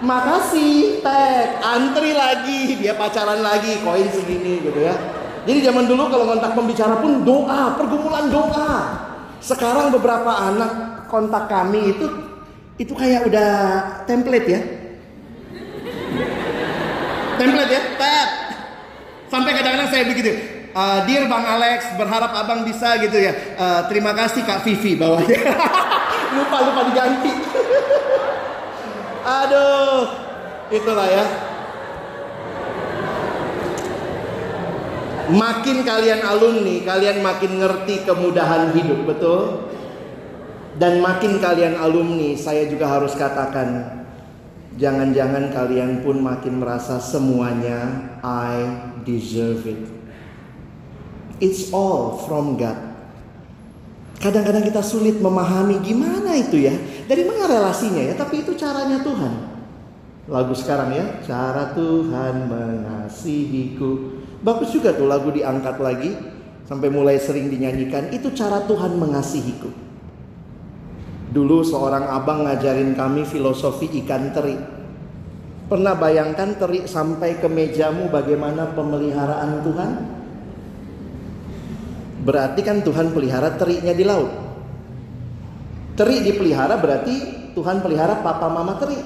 Makasih, 0.00 1.00
tag. 1.00 1.60
Antri 1.64 2.12
lagi, 2.12 2.76
dia 2.80 2.92
pacaran 2.96 3.40
lagi, 3.40 3.80
koin 3.80 4.08
segini 4.12 4.60
gitu 4.60 4.80
ya. 4.80 4.92
Jadi 5.46 5.62
zaman 5.62 5.86
dulu 5.86 6.10
kalau 6.10 6.26
kontak 6.26 6.52
pembicara 6.52 7.00
pun 7.00 7.22
doa, 7.24 7.76
pergumulan 7.78 8.28
doa. 8.28 8.72
Sekarang 9.40 9.94
beberapa 9.94 10.32
anak 10.32 11.04
kontak 11.06 11.46
kami 11.46 11.96
itu 11.96 12.06
itu 12.76 12.92
kayak 12.92 13.28
udah 13.28 13.52
template 14.04 14.48
ya. 14.48 14.60
Template 17.36 17.72
ya, 17.72 17.82
tap. 18.00 18.28
Sampai 19.28 19.52
kadang-kadang 19.52 19.88
saya 19.92 20.04
begitu. 20.08 20.55
Uh, 20.76 21.08
Dear 21.08 21.24
Bang 21.24 21.40
Alex, 21.40 21.88
berharap 21.96 22.36
abang 22.36 22.68
bisa 22.68 23.00
gitu 23.00 23.16
ya. 23.16 23.32
Uh, 23.56 23.88
terima 23.88 24.12
kasih 24.12 24.44
Kak 24.44 24.60
Vivi 24.60 24.92
bawahnya. 25.00 25.40
lupa 26.36 26.58
lupa 26.68 26.80
diganti. 26.92 27.32
Aduh, 29.40 30.04
itulah 30.68 31.08
ya. 31.08 31.24
Makin 35.32 35.80
kalian 35.80 36.20
alumni, 36.28 36.76
kalian 36.84 37.24
makin 37.24 37.52
ngerti 37.56 38.04
kemudahan 38.04 38.76
hidup, 38.76 39.08
betul? 39.08 39.72
Dan 40.76 41.00
makin 41.00 41.40
kalian 41.40 41.80
alumni, 41.80 42.36
saya 42.36 42.68
juga 42.68 42.92
harus 42.92 43.16
katakan, 43.16 44.04
jangan-jangan 44.76 45.56
kalian 45.56 46.04
pun 46.04 46.20
makin 46.20 46.60
merasa 46.60 47.00
semuanya 47.00 48.12
I 48.20 48.76
deserve 49.08 49.64
it. 49.64 49.95
It's 51.36 51.68
all 51.72 52.24
from 52.24 52.56
God. 52.56 52.86
Kadang-kadang 54.16 54.64
kita 54.64 54.80
sulit 54.80 55.20
memahami 55.20 55.84
gimana 55.84 56.32
itu 56.32 56.56
ya. 56.56 56.72
Dari 57.04 57.28
mana 57.28 57.44
relasinya 57.44 58.00
ya, 58.00 58.16
tapi 58.16 58.40
itu 58.40 58.56
caranya 58.56 59.04
Tuhan. 59.04 59.32
Lagu 60.26 60.56
sekarang 60.56 60.90
ya, 60.96 61.04
cara 61.22 61.76
Tuhan 61.76 62.48
mengasihiku. 62.48 64.18
Bagus 64.40 64.72
juga 64.72 64.96
tuh 64.96 65.06
lagu 65.06 65.28
diangkat 65.28 65.76
lagi 65.78 66.16
sampai 66.64 66.88
mulai 66.88 67.20
sering 67.20 67.52
dinyanyikan. 67.52 68.08
Itu 68.10 68.32
cara 68.32 68.64
Tuhan 68.64 68.96
mengasihiku. 68.96 69.68
Dulu 71.36 71.60
seorang 71.60 72.08
abang 72.08 72.48
ngajarin 72.48 72.96
kami 72.96 73.28
filosofi 73.28 73.92
ikan 74.00 74.32
teri. 74.32 74.56
Pernah 75.68 75.92
bayangkan 75.92 76.56
teri 76.56 76.88
sampai 76.88 77.36
ke 77.36 77.52
mejamu 77.52 78.08
bagaimana 78.08 78.72
pemeliharaan 78.72 79.60
Tuhan? 79.60 80.15
Berarti 82.26 82.60
kan 82.66 82.82
Tuhan 82.82 83.14
pelihara 83.14 83.54
terinya 83.54 83.94
di 83.94 84.02
laut. 84.02 84.30
Teri 85.94 86.26
dipelihara 86.26 86.74
berarti 86.76 87.14
Tuhan 87.54 87.78
pelihara 87.80 88.18
papa 88.20 88.50
mama 88.50 88.74
teri. 88.82 88.98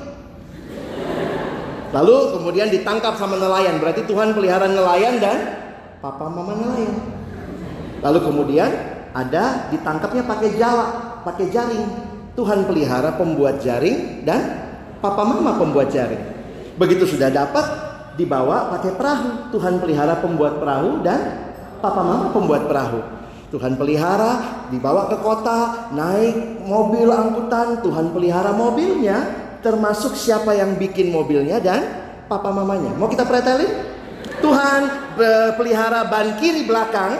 Lalu 1.92 2.16
kemudian 2.38 2.72
ditangkap 2.72 3.20
sama 3.20 3.36
nelayan. 3.36 3.76
Berarti 3.76 4.08
Tuhan 4.08 4.32
pelihara 4.32 4.66
nelayan 4.72 5.20
dan 5.20 5.38
papa 6.00 6.32
mama 6.32 6.56
nelayan. 6.56 6.96
Lalu 8.00 8.18
kemudian 8.24 8.70
ada 9.12 9.68
ditangkapnya 9.68 10.24
pakai 10.24 10.56
jala, 10.56 11.20
pakai 11.28 11.52
jaring. 11.52 11.84
Tuhan 12.40 12.64
pelihara 12.64 13.20
pembuat 13.20 13.60
jaring 13.60 14.24
dan 14.24 14.40
papa 15.04 15.28
mama 15.28 15.60
pembuat 15.60 15.92
jaring. 15.92 16.22
Begitu 16.80 17.04
sudah 17.04 17.28
dapat 17.28 17.68
dibawa 18.16 18.72
pakai 18.72 18.96
perahu. 18.96 19.52
Tuhan 19.52 19.76
pelihara 19.76 20.24
pembuat 20.24 20.56
perahu 20.56 21.04
dan 21.04 21.49
papa 21.80 22.00
mama 22.04 22.30
pembuat 22.30 22.68
perahu. 22.68 23.00
Tuhan 23.50 23.74
pelihara 23.74 24.62
dibawa 24.70 25.10
ke 25.10 25.18
kota, 25.18 25.90
naik 25.90 26.62
mobil 26.62 27.10
angkutan, 27.10 27.82
Tuhan 27.82 28.14
pelihara 28.14 28.54
mobilnya, 28.54 29.26
termasuk 29.58 30.14
siapa 30.14 30.54
yang 30.54 30.78
bikin 30.78 31.10
mobilnya 31.10 31.58
dan 31.58 31.82
papa 32.30 32.54
mamanya. 32.54 32.94
Mau 32.94 33.10
kita 33.10 33.26
pretelin? 33.26 33.90
Tuhan 34.38 34.80
pelihara 35.58 36.06
ban 36.06 36.38
kiri 36.38 36.64
belakang 36.64 37.18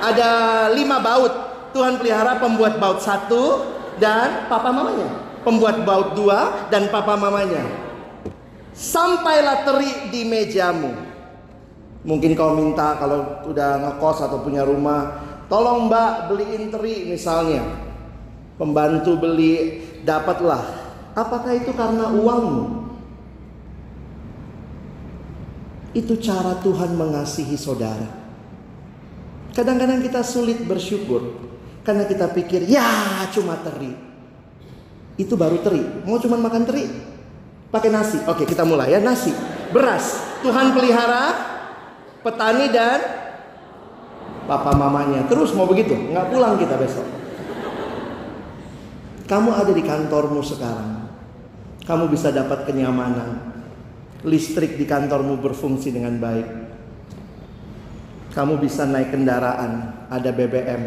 ada 0.00 0.30
lima 0.72 1.02
baut. 1.02 1.34
Tuhan 1.74 2.00
pelihara 2.00 2.40
pembuat 2.40 2.80
baut 2.80 3.02
satu 3.04 3.66
dan 4.00 4.48
papa 4.48 4.72
mamanya. 4.72 5.10
Pembuat 5.44 5.82
baut 5.82 6.14
dua 6.14 6.70
dan 6.72 6.88
papa 6.88 7.18
mamanya. 7.18 7.66
Sampailah 8.72 9.66
teri 9.66 10.08
di 10.08 10.24
mejamu. 10.24 11.05
Mungkin 12.06 12.38
kau 12.38 12.54
minta 12.54 12.94
kalau 13.02 13.42
udah 13.50 13.82
ngekos 13.82 14.30
atau 14.30 14.38
punya 14.46 14.62
rumah, 14.62 15.18
tolong 15.50 15.90
mbak 15.90 16.30
beliin 16.30 16.70
teri 16.70 17.10
misalnya. 17.10 17.66
Pembantu 18.56 19.20
beli, 19.20 19.84
dapatlah 20.00 20.86
Apakah 21.16 21.56
itu 21.56 21.72
karena 21.72 22.12
uangmu? 22.12 22.84
Itu 25.96 26.20
cara 26.20 26.60
Tuhan 26.60 26.92
mengasihi 26.92 27.56
saudara. 27.56 28.04
Kadang-kadang 29.56 30.04
kita 30.04 30.20
sulit 30.20 30.60
bersyukur 30.68 31.40
karena 31.80 32.04
kita 32.04 32.28
pikir, 32.36 32.68
ya 32.68 33.24
cuma 33.32 33.56
teri. 33.64 33.96
Itu 35.16 35.40
baru 35.40 35.64
teri. 35.64 35.80
Mau 36.04 36.20
cuma 36.20 36.36
makan 36.36 36.68
teri? 36.68 36.84
Pakai 37.72 37.88
nasi. 37.88 38.20
Oke, 38.28 38.44
kita 38.44 38.68
mulai 38.68 38.92
ya. 38.92 39.00
Nasi, 39.00 39.32
beras. 39.72 40.20
Tuhan 40.44 40.76
pelihara 40.76 41.55
petani 42.26 42.66
dan 42.74 42.98
papa 44.50 44.74
mamanya. 44.74 45.22
Terus 45.30 45.54
mau 45.54 45.70
begitu? 45.70 45.94
Nggak 45.94 46.34
pulang 46.34 46.58
kita 46.58 46.74
besok. 46.74 47.06
Kamu 49.30 49.54
ada 49.54 49.70
di 49.70 49.82
kantormu 49.82 50.42
sekarang 50.42 51.06
kamu 51.86 52.10
bisa 52.10 52.34
dapat 52.34 52.66
kenyamanan. 52.66 53.54
Listrik 54.26 54.74
di 54.74 54.90
kantormu 54.90 55.38
berfungsi 55.38 55.94
dengan 55.94 56.18
baik. 56.18 56.48
Kamu 58.34 58.58
bisa 58.58 58.84
naik 58.90 59.14
kendaraan, 59.14 60.02
ada 60.10 60.30
BBM. 60.34 60.82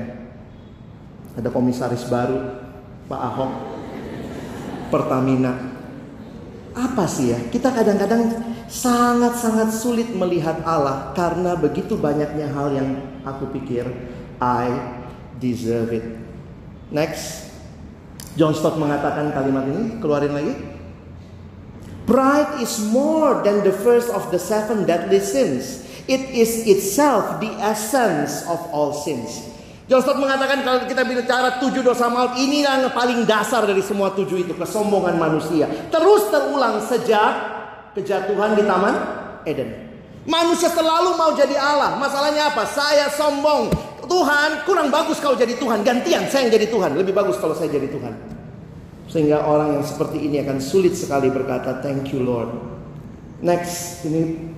Ada 1.39 1.49
komisaris 1.56 2.04
baru, 2.12 2.52
Pak 3.08 3.21
Ahok. 3.32 3.52
Pertamina. 4.91 5.56
Apa 6.75 7.08
sih 7.08 7.32
ya? 7.32 7.39
Kita 7.47 7.71
kadang-kadang 7.71 8.49
sangat-sangat 8.69 9.73
sulit 9.73 10.13
melihat 10.13 10.62
Allah 10.62 11.10
karena 11.17 11.58
begitu 11.58 11.97
banyaknya 11.97 12.53
hal 12.53 12.69
yang 12.69 12.89
aku 13.25 13.49
pikir 13.49 13.89
I 14.39 14.71
deserve 15.41 15.91
it. 15.91 16.05
Next. 16.93 17.49
John 18.38 18.55
Stott 18.55 18.79
mengatakan 18.79 19.36
kalimat 19.36 19.67
ini, 19.67 19.99
keluarin 19.99 20.32
lagi. 20.32 20.53
Pride 22.08 22.63
is 22.63 22.79
more 22.89 23.43
than 23.43 23.62
the 23.62 23.73
first 23.73 24.10
of 24.13 24.32
the 24.32 24.39
seven 24.39 24.88
deadly 24.88 25.19
sins. 25.19 25.86
It 26.10 26.34
is 26.34 26.65
itself 26.65 27.38
the 27.38 27.51
essence 27.62 28.47
of 28.49 28.58
all 28.73 28.95
sins. 28.95 29.43
John 29.89 30.05
Stott 30.05 30.21
mengatakan 30.21 30.62
kalau 30.62 30.86
kita 30.86 31.03
bicara 31.03 31.58
tujuh 31.58 31.82
dosa 31.82 32.08
maut 32.08 32.38
ini 32.38 32.62
yang 32.62 32.93
paling 32.93 33.25
dasar 33.25 33.65
dari 33.65 33.82
semua 33.82 34.13
tujuh 34.13 34.45
itu 34.45 34.53
kesombongan 34.55 35.17
manusia. 35.17 35.65
Terus 35.89 36.29
terulang 36.29 36.79
sejak 36.86 37.59
kejatuhan 37.93 38.58
di 38.58 38.63
Taman 38.65 38.95
Eden. 39.45 39.89
Manusia 40.30 40.69
selalu 40.69 41.15
mau 41.17 41.34
jadi 41.34 41.58
Allah. 41.58 41.97
Masalahnya 41.97 42.54
apa? 42.54 42.67
Saya 42.69 43.10
sombong. 43.10 43.71
Tuhan 44.10 44.65
kurang 44.65 44.89
bagus 44.89 45.21
kau 45.21 45.38
jadi 45.38 45.58
Tuhan. 45.58 45.82
Gantian 45.86 46.30
saya 46.30 46.45
yang 46.45 46.54
jadi 46.54 46.67
Tuhan. 46.69 46.97
Lebih 46.97 47.13
bagus 47.13 47.38
kalau 47.41 47.54
saya 47.58 47.69
jadi 47.71 47.89
Tuhan. 47.89 48.13
Sehingga 49.10 49.41
orang 49.41 49.80
yang 49.80 49.86
seperti 49.86 50.21
ini 50.21 50.41
akan 50.45 50.62
sulit 50.62 50.93
sekali 50.93 51.34
berkata 51.34 51.82
thank 51.82 52.13
you 52.13 52.21
Lord. 52.21 52.54
Next, 53.41 54.06
ini 54.06 54.54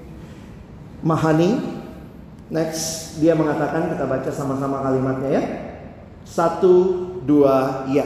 Mahani. 1.05 1.79
Next, 2.51 3.15
dia 3.23 3.31
mengatakan 3.31 3.95
kita 3.95 4.03
baca 4.03 4.27
sama-sama 4.27 4.83
kalimatnya 4.83 5.29
ya. 5.39 5.43
Satu, 6.27 7.07
dua, 7.23 7.87
ya. 7.87 8.03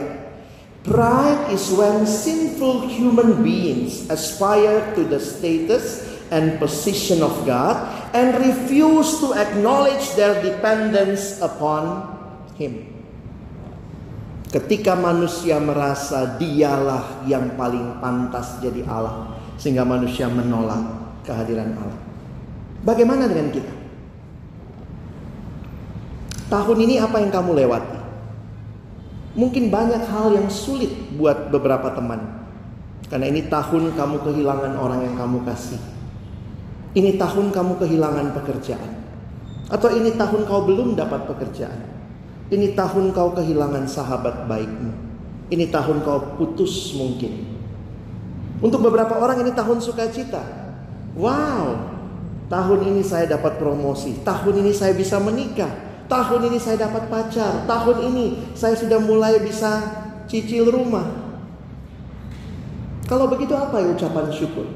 Pride 0.86 1.50
is 1.50 1.66
when 1.74 2.06
sinful 2.06 2.86
human 2.86 3.42
beings 3.42 4.06
aspire 4.06 4.94
to 4.94 5.02
the 5.02 5.18
status 5.18 6.06
and 6.30 6.62
position 6.62 7.26
of 7.26 7.34
God 7.42 7.74
and 8.14 8.38
refuse 8.38 9.18
to 9.18 9.34
acknowledge 9.34 10.14
their 10.14 10.38
dependence 10.38 11.42
upon 11.42 12.06
Him. 12.54 12.86
Ketika 14.46 14.94
manusia 14.94 15.58
merasa 15.58 16.38
dialah 16.38 17.26
yang 17.26 17.58
paling 17.58 17.98
pantas 17.98 18.62
jadi 18.62 18.86
Allah, 18.86 19.34
sehingga 19.58 19.82
manusia 19.82 20.30
menolak 20.30 20.86
kehadiran 21.26 21.74
Allah. 21.82 21.98
Bagaimana 22.86 23.26
dengan 23.26 23.50
kita? 23.50 23.74
Tahun 26.46 26.78
ini 26.78 27.02
apa 27.02 27.18
yang 27.18 27.34
kamu 27.34 27.58
lewati? 27.58 27.95
Mungkin 29.36 29.68
banyak 29.68 30.08
hal 30.08 30.32
yang 30.32 30.48
sulit 30.48 30.90
buat 31.20 31.52
beberapa 31.52 31.92
teman. 31.92 32.48
Karena 33.06 33.28
ini 33.28 33.46
tahun 33.46 33.94
kamu 33.94 34.24
kehilangan 34.24 34.72
orang 34.80 35.04
yang 35.06 35.14
kamu 35.14 35.44
kasih. 35.44 35.78
Ini 36.96 37.20
tahun 37.20 37.52
kamu 37.52 37.76
kehilangan 37.76 38.32
pekerjaan. 38.32 38.92
Atau 39.68 39.92
ini 39.92 40.16
tahun 40.16 40.48
kau 40.48 40.64
belum 40.64 40.96
dapat 40.96 41.28
pekerjaan. 41.28 41.84
Ini 42.48 42.72
tahun 42.72 43.12
kau 43.12 43.36
kehilangan 43.36 43.84
sahabat 43.84 44.48
baikmu. 44.48 44.90
Ini 45.52 45.68
tahun 45.70 46.02
kau 46.02 46.40
putus 46.40 46.96
mungkin. 46.96 47.44
Untuk 48.64 48.80
beberapa 48.80 49.20
orang 49.20 49.44
ini 49.44 49.52
tahun 49.52 49.84
sukacita. 49.84 50.40
Wow, 51.12 51.76
tahun 52.48 52.80
ini 52.88 53.04
saya 53.04 53.28
dapat 53.28 53.60
promosi. 53.60 54.16
Tahun 54.24 54.54
ini 54.56 54.72
saya 54.72 54.96
bisa 54.96 55.20
menikah. 55.20 55.85
Tahun 56.06 56.40
ini 56.46 56.58
saya 56.62 56.86
dapat 56.86 57.10
pacar. 57.10 57.66
Tahun 57.66 57.96
ini 58.06 58.54
saya 58.54 58.78
sudah 58.78 59.02
mulai 59.02 59.42
bisa 59.42 59.82
cicil 60.30 60.70
rumah. 60.70 61.26
Kalau 63.06 63.30
begitu 63.30 63.54
apa 63.54 63.78
ya 63.82 63.94
ucapan 63.94 64.26
syukur? 64.34 64.66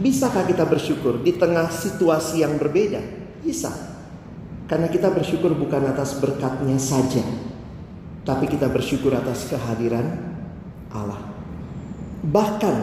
Bisakah 0.00 0.44
kita 0.44 0.64
bersyukur 0.68 1.24
di 1.24 1.36
tengah 1.36 1.68
situasi 1.72 2.44
yang 2.44 2.60
berbeda? 2.60 3.00
Bisa. 3.40 3.72
Karena 4.68 4.92
kita 4.92 5.12
bersyukur 5.12 5.56
bukan 5.56 5.88
atas 5.88 6.18
berkatnya 6.18 6.76
saja, 6.76 7.22
tapi 8.26 8.50
kita 8.50 8.66
bersyukur 8.66 9.14
atas 9.14 9.46
kehadiran 9.46 10.04
Allah. 10.90 11.22
Bahkan 12.26 12.76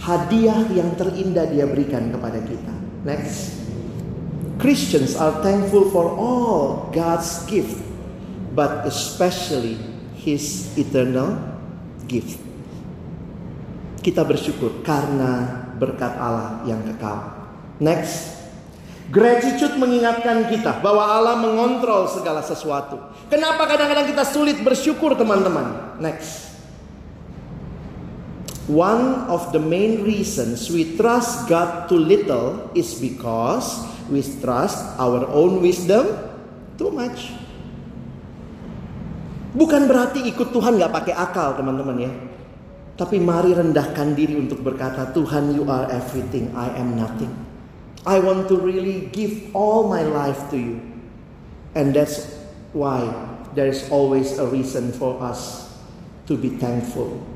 hadiah 0.00 0.64
yang 0.72 0.96
terindah 0.96 1.44
dia 1.50 1.68
berikan 1.68 2.08
kepada 2.08 2.40
kita. 2.40 2.74
Next. 3.04 3.63
Christians 4.58 5.18
are 5.18 5.42
thankful 5.42 5.90
for 5.90 6.06
all 6.14 6.90
God's 6.94 7.42
gift, 7.50 7.82
but 8.54 8.86
especially 8.86 9.74
his 10.14 10.70
eternal 10.78 11.34
gift. 12.06 12.38
Kita 14.04 14.22
bersyukur 14.22 14.84
karena 14.86 15.64
berkat 15.80 16.14
Allah 16.14 16.62
yang 16.68 16.84
kekal. 16.86 17.34
Next. 17.82 18.36
Gratitude 19.12 19.76
mengingatkan 19.76 20.48
kita 20.48 20.80
bahwa 20.80 21.04
Allah 21.04 21.36
mengontrol 21.36 22.08
segala 22.08 22.40
sesuatu. 22.40 22.96
Kenapa 23.28 23.68
kadang-kadang 23.68 24.08
kita 24.08 24.24
sulit 24.24 24.56
bersyukur 24.64 25.12
teman-teman? 25.12 26.00
Next. 26.00 26.56
One 28.64 29.28
of 29.28 29.52
the 29.52 29.60
main 29.60 30.08
reasons 30.08 30.72
we 30.72 30.96
trust 30.96 31.52
God 31.52 31.84
too 31.84 32.00
little 32.00 32.72
is 32.72 32.96
because 32.96 33.84
we 34.08 34.20
trust 34.40 34.96
our 35.00 35.24
own 35.30 35.64
wisdom 35.64 36.08
too 36.76 36.90
much. 36.92 37.32
Bukan 39.54 39.86
berarti 39.86 40.26
ikut 40.26 40.50
Tuhan 40.50 40.82
gak 40.82 40.90
pakai 40.90 41.14
akal 41.14 41.54
teman-teman 41.54 41.98
ya. 42.02 42.12
Tapi 42.94 43.18
mari 43.18 43.54
rendahkan 43.54 44.14
diri 44.14 44.38
untuk 44.38 44.62
berkata 44.62 45.10
Tuhan 45.14 45.54
you 45.54 45.66
are 45.66 45.90
everything, 45.90 46.50
I 46.54 46.74
am 46.78 46.94
nothing. 46.98 47.30
I 48.06 48.20
want 48.20 48.50
to 48.52 48.58
really 48.58 49.10
give 49.10 49.50
all 49.54 49.86
my 49.88 50.02
life 50.02 50.50
to 50.52 50.58
you. 50.58 50.78
And 51.74 51.94
that's 51.94 52.30
why 52.70 53.02
there 53.54 53.66
is 53.66 53.86
always 53.90 54.38
a 54.38 54.46
reason 54.46 54.94
for 54.94 55.18
us 55.22 55.70
to 56.26 56.38
be 56.38 56.54
thankful. 56.58 57.33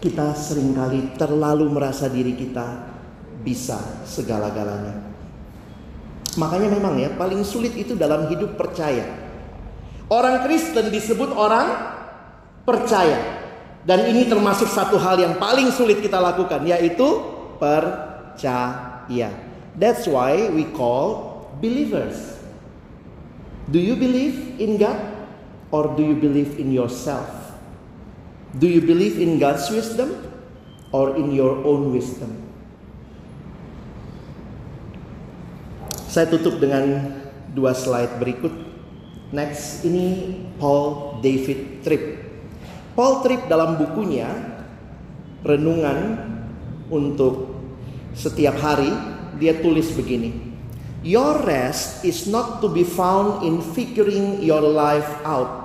Kita 0.00 0.32
sering 0.32 0.72
kali 0.72 1.12
terlalu 1.20 1.68
merasa 1.68 2.08
diri 2.08 2.32
kita 2.32 2.88
bisa 3.44 3.76
segala-galanya. 4.08 5.12
Makanya 6.40 6.68
memang 6.72 6.96
ya 6.96 7.12
paling 7.14 7.44
sulit 7.44 7.76
itu 7.76 7.92
dalam 7.92 8.32
hidup 8.32 8.56
percaya. 8.56 9.04
Orang 10.10 10.42
Kristen 10.42 10.88
disebut 10.88 11.30
orang 11.36 11.68
percaya. 12.64 13.40
Dan 13.80 14.12
ini 14.12 14.28
termasuk 14.28 14.68
satu 14.68 15.00
hal 15.00 15.16
yang 15.20 15.40
paling 15.40 15.72
sulit 15.72 16.04
kita 16.04 16.20
lakukan 16.20 16.60
yaitu 16.68 17.08
percaya. 17.56 19.32
That's 19.76 20.04
why 20.04 20.52
we 20.52 20.68
call 20.68 21.48
believers. 21.64 22.36
Do 23.70 23.80
you 23.80 23.96
believe 23.96 24.60
in 24.60 24.76
God 24.76 25.00
or 25.72 25.96
do 25.96 26.02
you 26.04 26.18
believe 26.18 26.60
in 26.60 26.74
yourself? 26.74 27.39
Do 28.50 28.66
you 28.66 28.82
believe 28.82 29.22
in 29.22 29.38
God's 29.38 29.70
wisdom 29.70 30.10
or 30.90 31.14
in 31.14 31.30
your 31.30 31.62
own 31.62 31.94
wisdom? 31.94 32.34
Saya 36.10 36.26
tutup 36.26 36.58
dengan 36.58 37.14
dua 37.54 37.70
slide 37.70 38.18
berikut. 38.18 38.50
Next, 39.30 39.86
ini 39.86 40.34
Paul 40.58 41.22
David 41.22 41.86
Tripp. 41.86 42.26
Paul 42.98 43.22
Tripp 43.22 43.46
dalam 43.46 43.78
bukunya 43.78 44.26
Renungan 45.40 46.20
untuk 46.92 47.54
setiap 48.12 48.60
hari 48.60 48.92
dia 49.40 49.56
tulis 49.56 49.88
begini. 49.94 50.36
Your 51.00 51.40
rest 51.48 52.04
is 52.04 52.28
not 52.28 52.60
to 52.60 52.68
be 52.68 52.84
found 52.84 53.40
in 53.40 53.64
figuring 53.72 54.44
your 54.44 54.60
life 54.60 55.08
out 55.24 55.59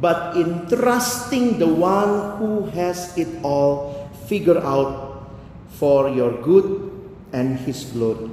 but 0.00 0.34
in 0.34 0.64
trusting 0.66 1.60
the 1.60 1.68
one 1.68 2.40
who 2.40 2.66
has 2.72 3.12
it 3.20 3.28
all 3.44 4.08
figured 4.26 4.64
out 4.64 5.28
for 5.76 6.08
your 6.08 6.40
good 6.40 6.88
and 7.36 7.60
his 7.62 7.84
glory. 7.92 8.32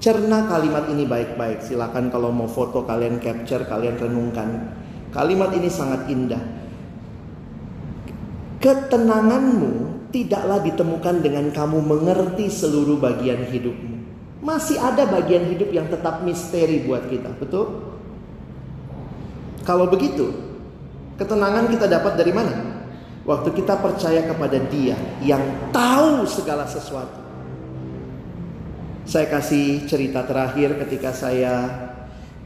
Cerna 0.00 0.48
kalimat 0.48 0.88
ini 0.88 1.04
baik-baik. 1.04 1.60
Silakan 1.60 2.08
kalau 2.08 2.32
mau 2.32 2.48
foto 2.48 2.88
kalian 2.88 3.20
capture, 3.20 3.68
kalian 3.68 4.00
renungkan. 4.00 4.72
Kalimat 5.12 5.52
ini 5.52 5.68
sangat 5.68 6.08
indah. 6.08 6.40
Ketenanganmu 8.64 9.72
tidaklah 10.08 10.64
ditemukan 10.64 11.16
dengan 11.20 11.52
kamu 11.52 11.84
mengerti 11.84 12.48
seluruh 12.48 12.96
bagian 12.96 13.44
hidupmu. 13.44 13.96
Masih 14.40 14.80
ada 14.80 15.04
bagian 15.04 15.52
hidup 15.52 15.68
yang 15.68 15.84
tetap 15.92 16.24
misteri 16.24 16.80
buat 16.80 17.04
kita, 17.12 17.36
betul? 17.36 17.92
Kalau 19.68 19.84
begitu, 19.84 20.49
Ketenangan 21.20 21.68
kita 21.68 21.84
dapat 21.84 22.16
dari 22.16 22.32
mana? 22.32 22.80
Waktu 23.28 23.52
kita 23.52 23.76
percaya 23.76 24.24
kepada 24.24 24.56
Dia 24.72 24.96
yang 25.20 25.68
tahu 25.68 26.24
segala 26.24 26.64
sesuatu. 26.64 27.20
Saya 29.04 29.28
kasih 29.28 29.84
cerita 29.84 30.24
terakhir 30.24 30.80
ketika 30.80 31.12
saya 31.12 31.68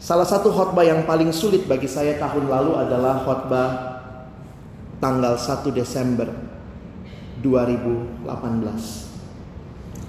salah 0.02 0.26
satu 0.26 0.50
khotbah 0.50 0.82
yang 0.82 1.06
paling 1.06 1.30
sulit 1.30 1.70
bagi 1.70 1.86
saya 1.86 2.18
tahun 2.18 2.50
lalu 2.50 2.74
adalah 2.74 3.22
khotbah 3.22 3.70
tanggal 4.98 5.38
1 5.38 5.70
Desember 5.70 6.34
2018. 7.46 8.26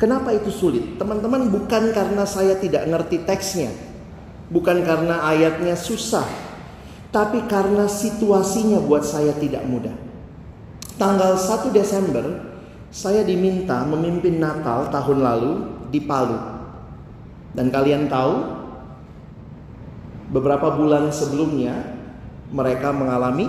Kenapa 0.01 0.33
itu 0.33 0.49
sulit? 0.49 0.97
Teman-teman 0.97 1.53
bukan 1.53 1.93
karena 1.93 2.25
saya 2.25 2.57
tidak 2.57 2.89
ngerti 2.89 3.29
teksnya. 3.29 3.69
Bukan 4.49 4.81
karena 4.81 5.21
ayatnya 5.21 5.77
susah 5.77 6.44
tapi 7.15 7.47
karena 7.47 7.87
situasinya 7.87 8.83
buat 8.83 9.07
saya 9.07 9.31
tidak 9.39 9.63
mudah. 9.63 9.95
Tanggal 10.99 11.39
1 11.39 11.71
Desember 11.71 12.43
saya 12.91 13.23
diminta 13.23 13.87
memimpin 13.87 14.35
Natal 14.35 14.91
tahun 14.91 15.23
lalu 15.23 15.51
di 15.95 16.03
Palu. 16.03 16.35
Dan 17.55 17.71
kalian 17.71 18.11
tahu 18.11 18.35
beberapa 20.27 20.75
bulan 20.75 21.07
sebelumnya 21.07 21.95
mereka 22.51 22.91
mengalami 22.91 23.47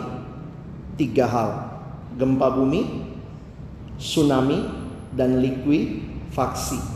tiga 0.94 1.26
hal. 1.26 1.50
Gempa 2.14 2.54
bumi, 2.54 3.02
tsunami, 3.98 4.62
dan 5.10 5.42
likuifaksi. 5.42 6.95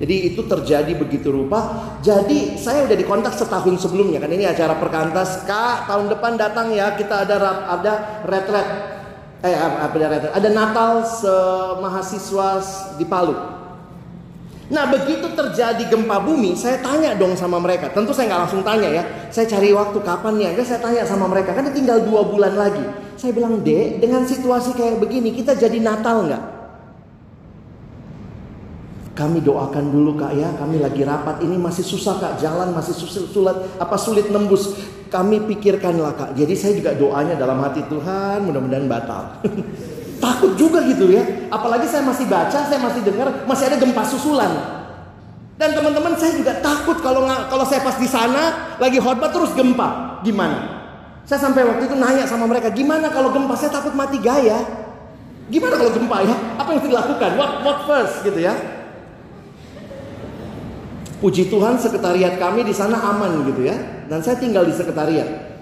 Jadi 0.00 0.34
itu 0.34 0.40
terjadi 0.48 0.92
begitu 0.96 1.28
rupa. 1.28 1.92
Jadi 2.00 2.56
saya 2.56 2.88
udah 2.88 2.96
dikontak 2.96 3.36
setahun 3.36 3.82
sebelumnya 3.82 4.18
kan 4.18 4.32
ini 4.32 4.48
acara 4.48 4.74
perkantas. 4.80 5.44
Kak 5.44 5.86
tahun 5.86 6.08
depan 6.10 6.40
datang 6.40 6.72
ya 6.72 6.96
kita 6.96 7.28
ada 7.28 7.36
ada 7.68 7.92
retret. 8.24 8.68
Eh 9.42 9.52
ada 9.54 10.06
retret? 10.08 10.32
Ada 10.32 10.48
Natal 10.50 11.04
semahasiswa 11.04 12.50
di 12.98 13.04
Palu. 13.04 13.36
Nah 14.72 14.88
begitu 14.88 15.28
terjadi 15.36 15.84
gempa 15.84 16.16
bumi, 16.24 16.56
saya 16.56 16.80
tanya 16.80 17.12
dong 17.12 17.36
sama 17.36 17.60
mereka. 17.60 17.92
Tentu 17.92 18.16
saya 18.16 18.32
nggak 18.32 18.40
langsung 18.48 18.64
tanya 18.64 18.88
ya. 18.88 19.04
Saya 19.28 19.44
cari 19.44 19.68
waktu 19.76 19.98
kapan 20.00 20.34
ya. 20.40 20.50
Saya 20.64 20.80
tanya 20.80 21.04
sama 21.04 21.28
mereka. 21.28 21.52
Kan 21.52 21.68
tinggal 21.76 22.00
dua 22.00 22.24
bulan 22.24 22.56
lagi. 22.56 22.80
Saya 23.20 23.36
bilang 23.36 23.60
dek, 23.60 24.00
dengan 24.00 24.24
situasi 24.24 24.72
kayak 24.72 24.98
begini 24.98 25.36
kita 25.36 25.54
jadi 25.54 25.76
Natal 25.78 26.24
nggak? 26.26 26.44
Kami 29.12 29.44
doakan 29.44 29.92
dulu 29.92 30.16
kak 30.16 30.32
ya, 30.32 30.48
kami 30.56 30.80
lagi 30.80 31.04
rapat 31.04 31.44
ini 31.44 31.60
masih 31.60 31.84
susah 31.84 32.16
kak, 32.16 32.40
jalan 32.40 32.72
masih 32.72 32.96
susah, 32.96 33.28
sulit, 33.28 33.56
apa 33.76 33.96
sulit 34.00 34.32
nembus. 34.32 34.72
Kami 35.12 35.44
pikirkanlah 35.52 36.16
kak. 36.16 36.30
Jadi 36.32 36.56
saya 36.56 36.72
juga 36.72 36.96
doanya 36.96 37.36
dalam 37.36 37.60
hati 37.60 37.84
Tuhan, 37.92 38.40
mudah-mudahan 38.48 38.88
batal. 38.88 39.36
Takut 40.24 40.56
juga 40.56 40.80
gitu 40.88 41.12
ya. 41.12 41.28
Apalagi 41.52 41.84
saya 41.92 42.00
masih 42.08 42.24
baca, 42.24 42.56
saya 42.64 42.80
masih 42.80 43.04
dengar, 43.04 43.44
masih 43.44 43.68
ada 43.68 43.76
gempa 43.76 44.00
susulan. 44.08 44.52
Dan 45.60 45.76
teman-teman 45.76 46.16
saya 46.16 46.32
juga 46.32 46.56
takut 46.64 46.96
kalau 47.04 47.28
kalau 47.28 47.68
saya 47.68 47.84
pas 47.84 48.00
di 48.00 48.08
sana 48.08 48.72
lagi 48.80 48.96
khotbah 48.96 49.28
terus 49.28 49.52
gempa, 49.52 50.24
gimana? 50.24 50.88
Saya 51.28 51.44
sampai 51.44 51.68
waktu 51.68 51.84
itu 51.84 51.94
nanya 52.00 52.24
sama 52.24 52.48
mereka, 52.48 52.72
gimana 52.72 53.12
kalau 53.12 53.28
gempa? 53.28 53.60
Saya 53.60 53.76
takut 53.76 53.92
mati 53.92 54.16
gaya. 54.16 54.56
Gimana 55.52 55.76
kalau 55.76 55.92
gempa 55.92 56.16
ya? 56.24 56.36
Apa 56.56 56.72
yang 56.72 56.80
harus 56.80 56.88
dilakukan? 56.88 57.30
What, 57.36 57.50
what 57.60 57.78
first 57.84 58.24
gitu 58.24 58.40
ya? 58.40 58.56
Puji 61.22 61.46
Tuhan 61.46 61.78
sekretariat 61.78 62.34
kami 62.34 62.66
di 62.66 62.74
sana 62.74 62.98
aman 62.98 63.46
gitu 63.46 63.62
ya. 63.62 63.78
Dan 64.10 64.26
saya 64.26 64.42
tinggal 64.42 64.66
di 64.66 64.74
sekretariat. 64.74 65.54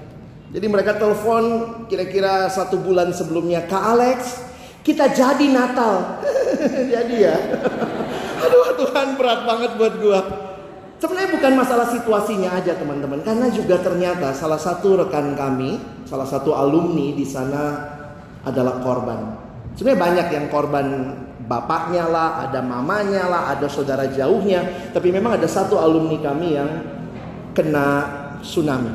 Jadi 0.56 0.66
mereka 0.66 0.96
telepon 0.96 1.44
kira-kira 1.84 2.48
satu 2.48 2.80
bulan 2.80 3.12
sebelumnya. 3.12 3.68
Kak 3.68 3.84
Alex, 3.92 4.40
kita 4.80 5.12
jadi 5.12 5.46
Natal. 5.52 6.24
jadi 6.96 7.14
ya. 7.28 7.36
Aduh 8.48 8.72
Tuhan 8.80 9.20
berat 9.20 9.44
banget 9.44 9.70
buat 9.76 9.94
gua. 10.00 10.20
Sebenarnya 10.96 11.32
bukan 11.36 11.52
masalah 11.52 11.92
situasinya 11.92 12.56
aja 12.56 12.80
teman-teman. 12.80 13.20
Karena 13.20 13.52
juga 13.52 13.84
ternyata 13.84 14.32
salah 14.32 14.61
satu 14.61 14.96
rekan 14.96 15.36
kami, 15.36 15.76
salah 16.08 16.24
satu 16.24 16.56
alumni 16.56 17.12
di 17.12 17.28
sana 17.28 17.84
adalah 18.48 18.80
korban. 18.80 19.36
Sebenarnya 19.76 20.00
banyak 20.00 20.26
yang 20.32 20.46
korban 20.48 20.86
bapaknya 21.47 22.05
lah, 22.09 22.49
ada 22.49 22.61
mamanya 22.61 23.24
lah, 23.28 23.43
ada 23.55 23.66
saudara 23.70 24.09
jauhnya. 24.11 24.93
Tapi 24.93 25.09
memang 25.12 25.36
ada 25.41 25.49
satu 25.49 25.80
alumni 25.80 26.18
kami 26.20 26.49
yang 26.57 26.70
kena 27.57 27.88
tsunami. 28.45 28.93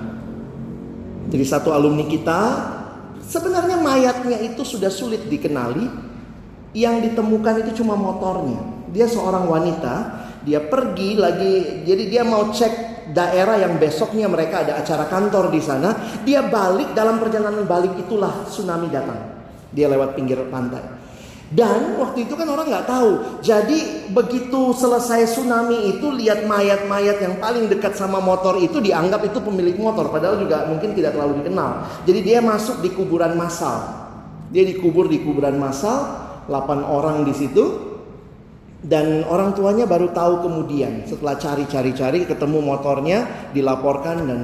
Jadi 1.30 1.46
satu 1.46 1.74
alumni 1.74 2.06
kita 2.06 2.42
sebenarnya 3.22 3.82
mayatnya 3.82 4.38
itu 4.46 4.62
sudah 4.62 4.94
sulit 4.94 5.26
dikenali. 5.26 6.08
Yang 6.76 7.12
ditemukan 7.12 7.64
itu 7.64 7.80
cuma 7.80 7.96
motornya. 7.96 8.60
Dia 8.92 9.08
seorang 9.08 9.48
wanita, 9.48 9.96
dia 10.44 10.60
pergi 10.60 11.16
lagi 11.16 11.88
jadi 11.88 12.04
dia 12.04 12.24
mau 12.28 12.52
cek 12.52 13.08
daerah 13.16 13.60
yang 13.62 13.80
besoknya 13.80 14.28
mereka 14.28 14.68
ada 14.68 14.84
acara 14.84 15.08
kantor 15.08 15.56
di 15.56 15.62
sana. 15.64 15.96
Dia 16.28 16.44
balik 16.46 16.92
dalam 16.92 17.18
perjalanan 17.18 17.64
balik 17.64 17.96
itulah 17.96 18.44
tsunami 18.48 18.92
datang. 18.92 19.18
Dia 19.72 19.88
lewat 19.88 20.20
pinggir 20.20 20.40
pantai. 20.52 20.84
Dan 21.54 22.02
waktu 22.02 22.26
itu 22.26 22.34
kan 22.34 22.50
orang 22.50 22.66
nggak 22.66 22.90
tahu. 22.90 23.12
Jadi 23.46 24.10
begitu 24.10 24.74
selesai 24.74 25.30
tsunami 25.30 25.94
itu 25.94 26.10
lihat 26.10 26.50
mayat-mayat 26.50 27.22
yang 27.22 27.38
paling 27.38 27.70
dekat 27.70 27.94
sama 27.94 28.18
motor 28.18 28.58
itu 28.58 28.82
dianggap 28.82 29.22
itu 29.30 29.38
pemilik 29.38 29.78
motor. 29.78 30.10
Padahal 30.10 30.42
juga 30.42 30.66
mungkin 30.66 30.98
tidak 30.98 31.14
terlalu 31.14 31.46
dikenal. 31.46 31.86
Jadi 32.10 32.20
dia 32.26 32.42
masuk 32.42 32.82
di 32.82 32.90
kuburan 32.90 33.38
massal. 33.38 33.78
Dia 34.50 34.66
dikubur 34.66 35.06
di 35.06 35.22
kuburan 35.22 35.62
massal. 35.62 36.26
8 36.50 36.82
orang 36.82 37.22
di 37.22 37.34
situ. 37.38 37.66
Dan 38.86 39.26
orang 39.26 39.54
tuanya 39.58 39.86
baru 39.90 40.14
tahu 40.14 40.46
kemudian 40.46 41.10
setelah 41.10 41.38
cari-cari-cari 41.42 42.26
ketemu 42.30 42.62
motornya 42.62 43.50
dilaporkan 43.50 44.18
dan 44.30 44.42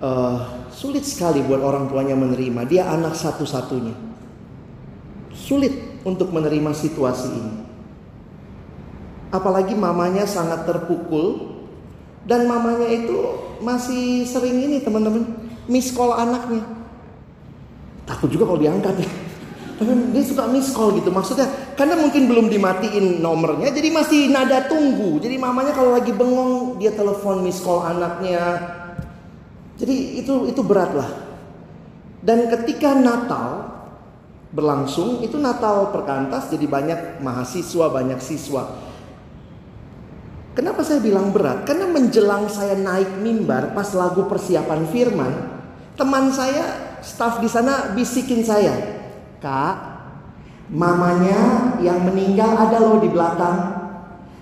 uh, 0.00 0.40
sulit 0.72 1.04
sekali 1.04 1.44
buat 1.44 1.60
orang 1.60 1.88
tuanya 1.92 2.16
menerima. 2.16 2.64
Dia 2.64 2.88
anak 2.88 3.12
satu-satunya. 3.12 3.92
Sulit 5.36 5.93
untuk 6.04 6.30
menerima 6.30 6.70
situasi 6.76 7.28
ini. 7.32 7.54
Apalagi 9.34 9.74
mamanya 9.74 10.28
sangat 10.28 10.62
terpukul 10.68 11.56
dan 12.28 12.46
mamanya 12.46 12.86
itu 12.86 13.16
masih 13.64 14.22
sering 14.28 14.62
ini 14.62 14.78
teman-teman 14.84 15.26
miss 15.66 15.90
call 15.90 16.14
anaknya. 16.14 16.62
Takut 18.04 18.30
juga 18.30 18.46
kalau 18.46 18.60
diangkat 18.60 18.94
ya. 19.00 19.10
Tapi 19.80 19.90
dia 20.14 20.22
suka 20.22 20.46
miss 20.46 20.70
call 20.70 20.94
gitu 21.02 21.10
maksudnya 21.10 21.50
karena 21.74 21.98
mungkin 21.98 22.30
belum 22.30 22.46
dimatiin 22.46 23.18
nomornya 23.18 23.74
jadi 23.74 23.90
masih 23.90 24.30
nada 24.30 24.70
tunggu. 24.70 25.18
Jadi 25.18 25.34
mamanya 25.34 25.74
kalau 25.74 25.98
lagi 25.98 26.14
bengong 26.14 26.78
dia 26.78 26.94
telepon 26.94 27.42
miss 27.42 27.58
call 27.58 27.82
anaknya. 27.82 28.62
Jadi 29.74 30.22
itu 30.22 30.46
itu 30.46 30.60
berat 30.62 30.94
lah. 30.94 31.10
Dan 32.22 32.46
ketika 32.46 32.94
Natal 32.94 33.74
berlangsung 34.54 35.18
itu 35.26 35.34
Natal 35.34 35.90
perkantas 35.90 36.46
jadi 36.46 36.70
banyak 36.70 37.00
mahasiswa, 37.18 37.90
banyak 37.90 38.22
siswa. 38.22 38.70
Kenapa 40.54 40.86
saya 40.86 41.02
bilang 41.02 41.34
berat? 41.34 41.66
Karena 41.66 41.90
menjelang 41.90 42.46
saya 42.46 42.78
naik 42.78 43.18
mimbar 43.18 43.74
pas 43.74 43.90
lagu 43.90 44.30
persiapan 44.30 44.86
firman, 44.86 45.32
teman 45.98 46.30
saya, 46.30 46.94
staf 47.02 47.42
di 47.42 47.50
sana 47.50 47.90
bisikin 47.98 48.46
saya, 48.46 48.70
"Kak, 49.42 49.74
mamanya 50.70 51.74
yang 51.82 52.06
meninggal 52.06 52.54
ada 52.54 52.78
loh 52.78 53.02
di 53.02 53.10
belakang." 53.10 53.82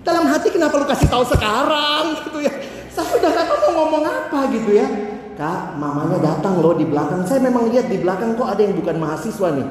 Dalam 0.05 0.29
hati 0.29 0.53
kenapa 0.53 0.77
lu 0.77 0.85
kasih 0.85 1.09
tahu 1.09 1.25
sekarang 1.25 2.13
gitu 2.29 2.45
ya? 2.45 2.53
Saya 2.93 3.09
udah 3.17 3.29
gak 3.33 3.45
tahu 3.49 3.57
mau 3.57 3.73
ngomong 3.81 4.03
apa 4.05 4.39
gitu 4.53 4.77
ya. 4.77 4.85
Kak, 5.33 5.81
mamanya 5.81 6.21
datang 6.21 6.61
loh 6.61 6.77
di 6.77 6.85
belakang. 6.85 7.25
Saya 7.25 7.41
memang 7.41 7.73
lihat 7.73 7.89
di 7.89 7.97
belakang 7.97 8.37
kok 8.37 8.53
ada 8.53 8.61
yang 8.61 8.77
bukan 8.77 9.01
mahasiswa 9.01 9.49
nih. 9.49 9.67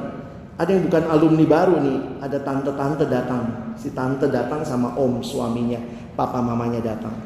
Ada 0.61 0.77
yang 0.77 0.85
bukan 0.89 1.05
alumni 1.09 1.45
baru 1.49 1.81
nih, 1.81 1.99
ada 2.21 2.39
tante-tante 2.45 3.09
datang. 3.09 3.73
Si 3.81 3.89
tante 3.97 4.29
datang 4.29 4.61
sama 4.69 4.93
om 5.01 5.25
suaminya, 5.25 5.81
papa 6.13 6.45
mamanya 6.45 6.85
datang. 6.85 7.17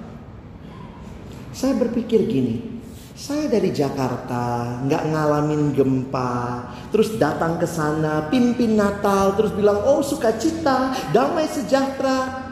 Saya 1.50 1.74
berpikir 1.74 2.22
gini, 2.30 2.76
saya 3.16 3.48
dari 3.48 3.72
Jakarta, 3.72 4.76
nggak 4.84 5.02
ngalamin 5.08 5.72
gempa, 5.72 6.68
terus 6.92 7.16
datang 7.16 7.56
ke 7.56 7.64
sana, 7.64 8.28
pimpin 8.28 8.76
Natal, 8.76 9.32
terus 9.34 9.56
bilang, 9.56 9.80
oh 9.88 10.04
sukacita, 10.04 10.92
damai 11.16 11.48
sejahtera. 11.48 12.44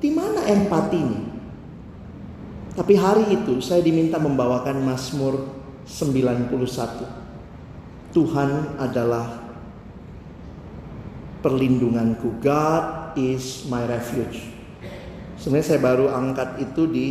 Di 0.00 0.08
mana 0.08 0.48
empatinya? 0.48 1.28
Tapi 2.78 2.94
hari 2.94 3.34
itu 3.34 3.58
saya 3.58 3.82
diminta 3.82 4.22
membawakan 4.22 4.86
Mazmur 4.86 5.50
91. 5.84 8.14
Tuhan 8.14 8.78
adalah 8.78 9.47
perlindunganku. 11.40 12.42
God 12.42 13.14
is 13.18 13.66
my 13.70 13.86
refuge. 13.86 14.42
Sebenarnya 15.38 15.66
saya 15.74 15.80
baru 15.80 16.10
angkat 16.10 16.58
itu 16.58 16.82
di 16.90 17.08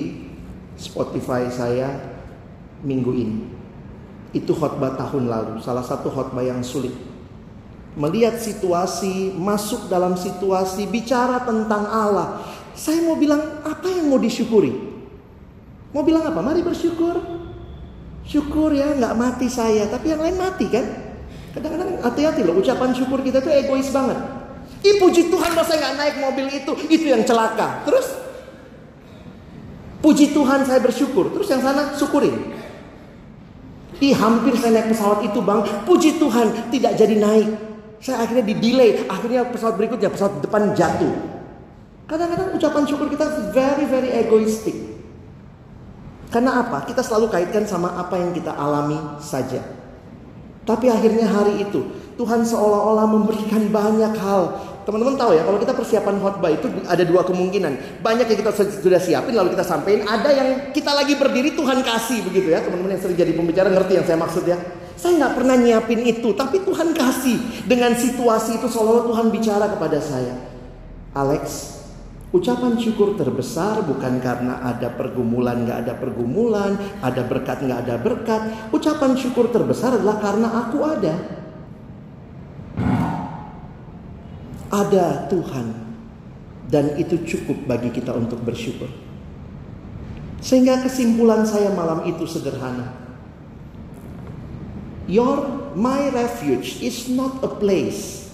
Spotify 0.75 1.47
saya 1.47 1.95
minggu 2.83 3.11
ini. 3.15 3.39
Itu 4.35 4.51
khotbah 4.51 4.99
tahun 4.99 5.31
lalu, 5.31 5.53
salah 5.63 5.81
satu 5.81 6.11
khotbah 6.11 6.43
yang 6.43 6.59
sulit. 6.59 6.91
Melihat 7.97 8.37
situasi, 8.37 9.33
masuk 9.33 9.89
dalam 9.89 10.13
situasi, 10.19 10.85
bicara 10.85 11.41
tentang 11.41 11.87
Allah. 11.87 12.45
Saya 12.77 13.01
mau 13.01 13.17
bilang 13.17 13.63
apa 13.65 13.89
yang 13.89 14.11
mau 14.11 14.21
disyukuri? 14.21 14.69
Mau 15.95 16.05
bilang 16.05 16.27
apa? 16.27 16.37
Mari 16.43 16.61
bersyukur. 16.61 17.17
Syukur 18.27 18.75
ya, 18.75 18.91
nggak 18.91 19.17
mati 19.17 19.47
saya, 19.47 19.87
tapi 19.87 20.13
yang 20.13 20.21
lain 20.21 20.37
mati 20.37 20.67
kan? 20.67 21.06
Kadang-kadang 21.57 21.89
hati-hati 22.05 22.45
loh, 22.45 22.61
ucapan 22.61 22.93
syukur 22.93 23.25
kita 23.25 23.41
itu 23.41 23.49
egois 23.49 23.89
banget. 23.89 24.21
Ih 24.85 25.01
puji 25.01 25.33
Tuhan 25.33 25.57
masa 25.57 25.73
nggak 25.73 25.93
naik 25.97 26.15
mobil 26.21 26.45
itu, 26.53 26.69
itu 26.85 27.09
yang 27.09 27.25
celaka. 27.25 27.81
Terus 27.81 28.13
puji 30.05 30.37
Tuhan 30.37 30.69
saya 30.69 30.77
bersyukur. 30.77 31.33
Terus 31.33 31.49
yang 31.49 31.65
sana 31.65 31.97
syukurin. 31.97 32.53
Ih 33.97 34.13
hampir 34.13 34.53
saya 34.61 34.77
naik 34.77 34.93
pesawat 34.93 35.25
itu 35.25 35.41
bang, 35.41 35.65
puji 35.89 36.21
Tuhan 36.21 36.69
tidak 36.69 36.93
jadi 36.93 37.15
naik. 37.17 37.49
Saya 37.97 38.21
akhirnya 38.21 38.45
di 38.45 38.53
delay, 38.61 39.09
akhirnya 39.09 39.49
pesawat 39.49 39.73
berikutnya 39.81 40.13
pesawat 40.13 40.37
depan 40.45 40.77
jatuh. 40.77 41.09
Kadang-kadang 42.05 42.53
ucapan 42.53 42.83
syukur 42.85 43.09
kita 43.09 43.49
very 43.49 43.89
very 43.89 44.13
egoistik. 44.13 44.77
Karena 46.29 46.61
apa? 46.61 46.85
Kita 46.85 47.01
selalu 47.01 47.33
kaitkan 47.33 47.65
sama 47.65 47.97
apa 47.97 48.21
yang 48.21 48.29
kita 48.37 48.53
alami 48.53 49.17
saja. 49.17 49.86
Tapi 50.67 50.91
akhirnya 50.91 51.31
hari 51.31 51.63
itu 51.63 51.79
Tuhan 52.19 52.43
seolah-olah 52.43 53.07
memberikan 53.07 53.71
banyak 53.71 54.13
hal. 54.19 54.43
Teman-teman 54.83 55.15
tahu 55.19 55.35
ya, 55.35 55.43
kalau 55.43 55.59
kita 55.59 55.75
persiapan 55.75 56.15
khotbah 56.19 56.51
itu 56.51 56.67
ada 56.87 57.03
dua 57.07 57.23
kemungkinan. 57.23 58.03
Banyak 58.03 58.27
yang 58.27 58.39
kita 58.39 58.51
sudah 58.83 58.99
siapin 58.99 59.35
lalu 59.35 59.55
kita 59.55 59.63
sampaikan, 59.63 60.07
ada 60.07 60.31
yang 60.31 60.71
kita 60.75 60.91
lagi 60.91 61.15
berdiri 61.15 61.55
Tuhan 61.55 61.83
kasih 61.83 62.27
begitu 62.27 62.51
ya. 62.51 62.59
Teman-teman 62.63 62.95
yang 62.95 63.01
sering 63.03 63.15
jadi 63.15 63.31
pembicara 63.31 63.71
ngerti 63.71 63.99
yang 63.99 64.05
saya 64.07 64.19
maksud 64.19 64.43
ya. 64.43 64.59
Saya 64.97 65.13
nggak 65.23 65.33
pernah 65.37 65.55
nyiapin 65.55 66.01
itu, 66.03 66.33
tapi 66.33 66.65
Tuhan 66.65 66.89
kasih 66.95 67.67
dengan 67.69 67.93
situasi 67.93 68.57
itu 68.57 68.65
seolah-olah 68.65 69.05
Tuhan 69.13 69.25
bicara 69.29 69.65
kepada 69.69 70.01
saya. 70.01 70.33
Alex, 71.13 71.76
Ucapan 72.27 72.75
syukur 72.75 73.15
terbesar 73.15 73.87
bukan 73.87 74.19
karena 74.19 74.59
ada 74.59 74.91
pergumulan 74.91 75.63
nggak 75.63 75.79
ada 75.87 75.93
pergumulan, 75.95 76.75
ada 76.99 77.23
berkat 77.23 77.63
nggak 77.63 77.79
ada 77.87 77.95
berkat. 77.95 78.41
Ucapan 78.75 79.15
syukur 79.15 79.47
terbesar 79.47 79.95
adalah 79.95 80.19
karena 80.19 80.47
aku 80.51 80.77
ada. 80.83 81.15
Ada 84.67 85.31
Tuhan 85.31 85.67
dan 86.67 86.99
itu 86.99 87.23
cukup 87.23 87.63
bagi 87.63 87.95
kita 87.95 88.11
untuk 88.11 88.43
bersyukur. 88.43 88.91
Sehingga 90.43 90.83
kesimpulan 90.83 91.47
saya 91.47 91.71
malam 91.71 92.03
itu 92.11 92.27
sederhana. 92.27 92.91
Your 95.07 95.47
my 95.79 96.11
refuge 96.11 96.83
is 96.83 97.07
not 97.07 97.39
a 97.39 97.47
place 97.47 98.26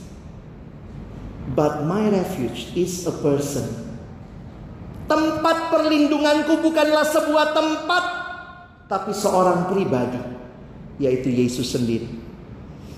but 1.52 1.84
my 1.84 2.08
refuge 2.08 2.72
is 2.80 3.04
a 3.04 3.14
person. 3.20 3.68
Tempat 5.12 5.68
perlindunganku 5.68 6.64
bukanlah 6.64 7.04
sebuah 7.04 7.52
tempat, 7.52 8.04
tapi 8.88 9.12
seorang 9.12 9.68
pribadi, 9.68 10.20
yaitu 10.98 11.28
Yesus 11.28 11.76
sendiri. 11.76 12.08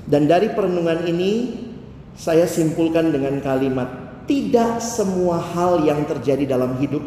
Dan 0.06 0.30
dari 0.30 0.54
perenungan 0.54 1.10
ini, 1.10 1.66
saya 2.14 2.46
simpulkan 2.46 3.10
dengan 3.10 3.42
kalimat: 3.42 3.90
tidak 4.30 4.78
semua 4.86 5.42
hal 5.42 5.82
yang 5.82 6.06
terjadi 6.06 6.46
dalam 6.46 6.78
hidup 6.78 7.02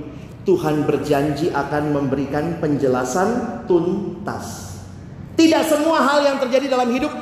Tuhan 0.49 0.89
berjanji 0.89 1.53
akan 1.53 1.93
memberikan 1.93 2.57
penjelasan 2.57 3.63
tuntas. 3.69 4.81
Tidak 5.37 5.63
semua 5.69 6.01
hal 6.01 6.25
yang 6.25 6.37
terjadi 6.41 6.73
dalam 6.73 6.89
hidup 6.89 7.13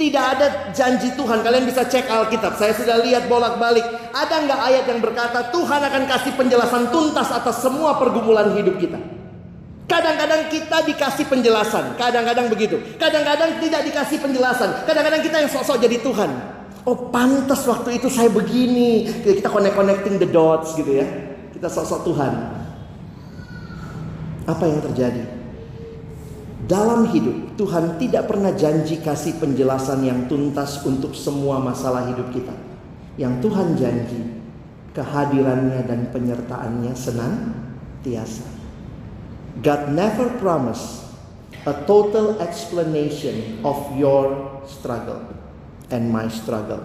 tidak 0.00 0.24
ada 0.36 0.46
janji 0.72 1.12
Tuhan. 1.12 1.44
Kalian 1.44 1.64
bisa 1.68 1.84
cek 1.84 2.08
Alkitab. 2.08 2.56
Saya 2.56 2.72
sudah 2.72 3.00
lihat 3.04 3.28
bolak-balik. 3.28 3.84
Ada 4.12 4.34
nggak 4.48 4.60
ayat 4.72 4.84
yang 4.88 5.00
berkata 5.04 5.52
Tuhan 5.52 5.80
akan 5.84 6.02
kasih 6.08 6.32
penjelasan 6.36 6.88
tuntas 6.88 7.28
atas 7.28 7.60
semua 7.60 8.00
pergumulan 8.00 8.56
hidup 8.56 8.80
kita? 8.80 8.98
Kadang-kadang 9.86 10.48
kita 10.48 10.88
dikasih 10.88 11.26
penjelasan. 11.28 12.00
Kadang-kadang 12.00 12.48
begitu. 12.48 12.80
Kadang-kadang 12.96 13.60
tidak 13.60 13.84
dikasih 13.92 14.18
penjelasan. 14.24 14.88
Kadang-kadang 14.88 15.20
kita 15.20 15.36
yang 15.44 15.50
sok-sok 15.52 15.78
jadi 15.84 16.00
Tuhan. 16.00 16.30
Oh 16.82 17.12
pantas 17.12 17.62
waktu 17.68 18.00
itu 18.00 18.08
saya 18.08 18.32
begini. 18.32 19.06
Kita 19.22 19.52
connect 19.52 19.76
connecting 19.76 20.16
the 20.16 20.26
dots 20.26 20.74
gitu 20.74 21.04
ya. 21.04 21.06
Kita 21.52 21.68
sosok 21.68 22.08
Tuhan. 22.08 22.32
Apa 24.48 24.64
yang 24.66 24.82
terjadi? 24.82 25.41
Dalam 26.62 27.10
hidup 27.10 27.58
Tuhan 27.58 27.98
tidak 27.98 28.30
pernah 28.30 28.54
janji 28.54 29.02
kasih 29.02 29.42
penjelasan 29.42 30.06
yang 30.06 30.30
tuntas 30.30 30.78
untuk 30.86 31.10
semua 31.10 31.58
masalah 31.58 32.06
hidup 32.06 32.30
kita. 32.30 32.54
Yang 33.18 33.34
Tuhan 33.42 33.68
janji 33.74 34.20
kehadirannya 34.94 35.82
dan 35.82 36.00
penyertaannya 36.14 36.92
senantiasa. 36.94 38.46
God 39.58 39.82
never 39.92 40.30
promised 40.38 41.02
a 41.66 41.74
total 41.84 42.38
explanation 42.40 43.60
of 43.66 43.76
your 43.98 44.32
struggle 44.64 45.22
and 45.90 46.08
my 46.08 46.30
struggle. 46.30 46.82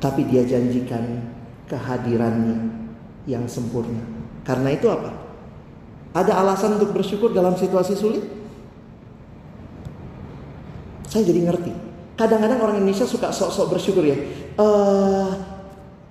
Tapi 0.00 0.26
dia 0.28 0.48
janjikan 0.48 1.28
kehadirannya 1.68 2.72
yang 3.24 3.44
sempurna. 3.48 4.00
Karena 4.44 4.68
itu 4.72 4.88
apa? 4.92 5.23
Ada 6.14 6.32
alasan 6.38 6.78
untuk 6.78 6.94
bersyukur 6.94 7.34
dalam 7.34 7.58
situasi 7.58 7.98
sulit? 7.98 8.22
Saya 11.10 11.26
jadi 11.26 11.42
ngerti. 11.50 11.72
Kadang-kadang 12.14 12.62
orang 12.62 12.76
Indonesia 12.78 13.02
suka 13.02 13.34
sok-sok 13.34 13.74
bersyukur 13.74 14.06
ya. 14.06 14.14
Uh, 14.54 15.34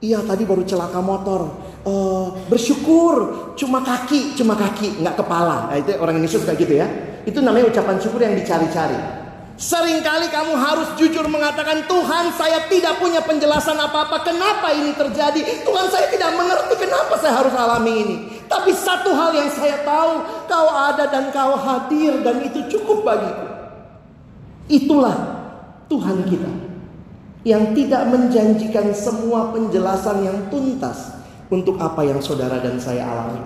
iya 0.03 0.19
tadi 0.19 0.43
baru 0.43 0.67
celaka 0.67 0.99
motor 0.99 1.47
uh, 1.87 2.35
bersyukur 2.51 3.15
cuma 3.55 3.79
kaki, 3.79 4.35
cuma 4.35 4.59
kaki, 4.59 4.99
nggak 4.99 5.15
kepala. 5.15 5.71
Nah, 5.71 5.79
itu 5.79 5.95
orang 5.95 6.19
Indonesia 6.19 6.39
suka 6.43 6.55
gitu 6.59 6.75
ya. 6.75 6.87
Itu 7.23 7.39
namanya 7.39 7.71
ucapan 7.71 7.95
syukur 8.03 8.27
yang 8.27 8.35
dicari-cari. 8.35 9.23
Seringkali 9.53 10.27
kamu 10.33 10.59
harus 10.59 10.99
jujur 10.99 11.23
mengatakan 11.31 11.87
Tuhan 11.87 12.35
saya 12.35 12.67
tidak 12.73 12.97
punya 12.97 13.21
penjelasan 13.21 13.77
apa-apa 13.77 14.25
Kenapa 14.25 14.73
ini 14.73 14.97
terjadi 14.97 15.45
Tuhan 15.61 15.93
saya 15.93 16.09
tidak 16.09 16.33
mengerti 16.33 16.73
kenapa 16.81 17.13
saya 17.21 17.37
harus 17.37 17.53
alami 17.53 17.93
ini 18.01 18.15
Tapi 18.53 18.69
satu 18.69 19.09
hal 19.17 19.33
yang 19.33 19.49
saya 19.49 19.81
tahu 19.81 20.21
Kau 20.45 20.67
ada 20.69 21.09
dan 21.09 21.33
kau 21.33 21.57
hadir 21.57 22.21
Dan 22.21 22.45
itu 22.45 22.77
cukup 22.77 23.01
bagiku 23.01 23.49
Itulah 24.69 25.17
Tuhan 25.89 26.21
kita 26.29 26.51
Yang 27.41 27.63
tidak 27.81 28.03
menjanjikan 28.13 28.93
semua 28.93 29.49
penjelasan 29.49 30.21
yang 30.21 30.37
tuntas 30.53 31.23
untuk 31.53 31.77
apa 31.77 32.01
yang 32.01 32.17
saudara 32.17 32.57
dan 32.57 32.81
saya 32.81 33.05
alami. 33.05 33.41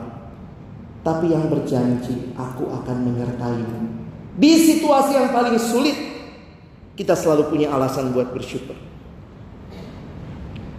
Tapi 1.03 1.31
yang 1.31 1.51
berjanji, 1.51 2.31
aku 2.35 2.71
akan 2.71 2.97
menyertaimu. 3.03 3.79
Di 4.39 4.51
situasi 4.59 5.19
yang 5.19 5.29
paling 5.35 5.59
sulit, 5.59 5.95
kita 6.95 7.15
selalu 7.15 7.51
punya 7.51 7.71
alasan 7.75 8.11
buat 8.15 8.31
bersyukur. 8.31 8.75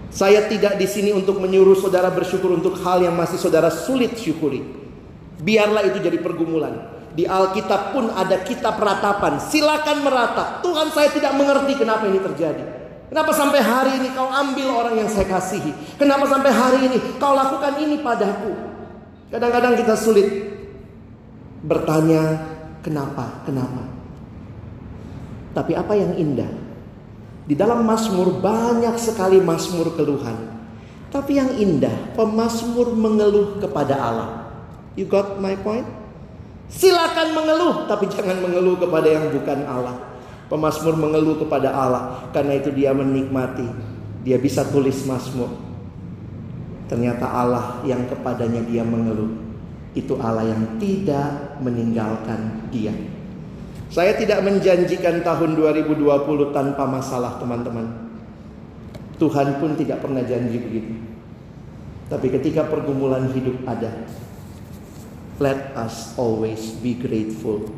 Saya 0.08 0.48
tidak 0.48 0.80
di 0.80 0.88
sini 0.88 1.12
untuk 1.12 1.36
menyuruh 1.36 1.76
saudara 1.76 2.08
bersyukur 2.08 2.56
untuk 2.56 2.80
hal 2.80 3.04
yang 3.04 3.12
masih 3.12 3.36
saudara 3.36 3.68
sulit 3.68 4.16
syukuri. 4.16 4.64
Biarlah 5.38 5.84
itu 5.84 6.00
jadi 6.00 6.16
pergumulan. 6.18 6.96
Di 7.12 7.28
Alkitab 7.28 7.92
pun 7.92 8.08
ada 8.14 8.40
kitab 8.46 8.80
ratapan. 8.80 9.42
Silakan 9.42 10.06
meratap. 10.06 10.48
Tuhan 10.64 10.88
saya 10.94 11.12
tidak 11.12 11.36
mengerti 11.36 11.76
kenapa 11.76 12.08
ini 12.08 12.18
terjadi. 12.22 12.64
Kenapa 13.08 13.32
sampai 13.32 13.60
hari 13.64 13.92
ini 14.04 14.08
kau 14.12 14.28
ambil 14.28 14.68
orang 14.68 14.94
yang 15.00 15.08
saya 15.08 15.24
kasihi? 15.24 15.72
Kenapa 15.96 16.28
sampai 16.28 16.52
hari 16.52 16.92
ini 16.92 16.98
kau 17.16 17.32
lakukan 17.32 17.80
ini 17.80 17.96
padaku? 18.04 18.52
Kadang-kadang 19.32 19.76
kita 19.80 19.96
sulit 19.96 20.28
bertanya 21.64 22.36
kenapa, 22.84 23.44
kenapa. 23.48 23.82
Tapi 25.56 25.72
apa 25.72 25.92
yang 25.96 26.12
indah? 26.16 26.67
Di 27.48 27.56
dalam 27.56 27.80
Mazmur 27.88 28.44
banyak 28.44 28.92
sekali 29.00 29.40
Mazmur 29.40 29.96
keluhan. 29.96 30.60
Tapi 31.08 31.40
yang 31.40 31.56
indah, 31.56 32.12
pemazmur 32.12 32.92
mengeluh 32.92 33.56
kepada 33.56 33.96
Allah. 33.96 34.30
You 34.92 35.08
got 35.08 35.40
my 35.40 35.56
point? 35.56 35.88
Silakan 36.68 37.32
mengeluh, 37.32 37.88
tapi 37.88 38.12
jangan 38.12 38.44
mengeluh 38.44 38.76
kepada 38.76 39.08
yang 39.08 39.32
bukan 39.32 39.64
Allah. 39.64 39.96
Pemasmur 40.52 40.96
mengeluh 41.00 41.40
kepada 41.40 41.72
Allah 41.72 42.28
karena 42.36 42.60
itu 42.60 42.68
dia 42.72 42.92
menikmati. 42.92 43.64
Dia 44.20 44.36
bisa 44.36 44.68
tulis 44.68 45.00
Mazmur. 45.08 45.48
Ternyata 46.92 47.24
Allah 47.24 47.80
yang 47.88 48.04
kepadanya 48.08 48.64
dia 48.68 48.84
mengeluh 48.84 49.48
itu 49.96 50.14
Allah 50.20 50.44
yang 50.44 50.76
tidak 50.76 51.60
meninggalkan 51.64 52.68
dia. 52.68 52.92
Saya 53.88 54.12
tidak 54.20 54.44
menjanjikan 54.44 55.24
tahun 55.24 55.56
2020 55.56 56.04
tanpa 56.52 56.84
masalah 56.84 57.40
teman-teman. 57.40 58.08
Tuhan 59.16 59.58
pun 59.58 59.74
tidak 59.74 60.04
pernah 60.04 60.20
janji 60.22 60.60
begitu. 60.60 60.94
Tapi 62.08 62.26
ketika 62.32 62.68
pergumulan 62.68 63.32
hidup 63.32 63.64
ada, 63.64 63.92
let 65.40 65.72
us 65.76 66.12
always 66.20 66.76
be 66.80 66.96
grateful 66.96 67.68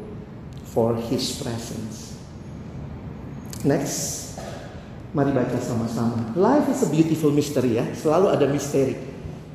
for 0.70 0.98
his 0.98 1.38
presence. 1.38 2.14
Next. 3.62 4.30
Mari 5.10 5.34
baca 5.34 5.58
sama-sama. 5.58 6.30
Life 6.38 6.70
is 6.70 6.86
a 6.86 6.88
beautiful 6.90 7.34
mystery 7.34 7.82
ya. 7.82 7.86
Selalu 7.98 8.30
ada 8.30 8.46
misteri. 8.46 8.94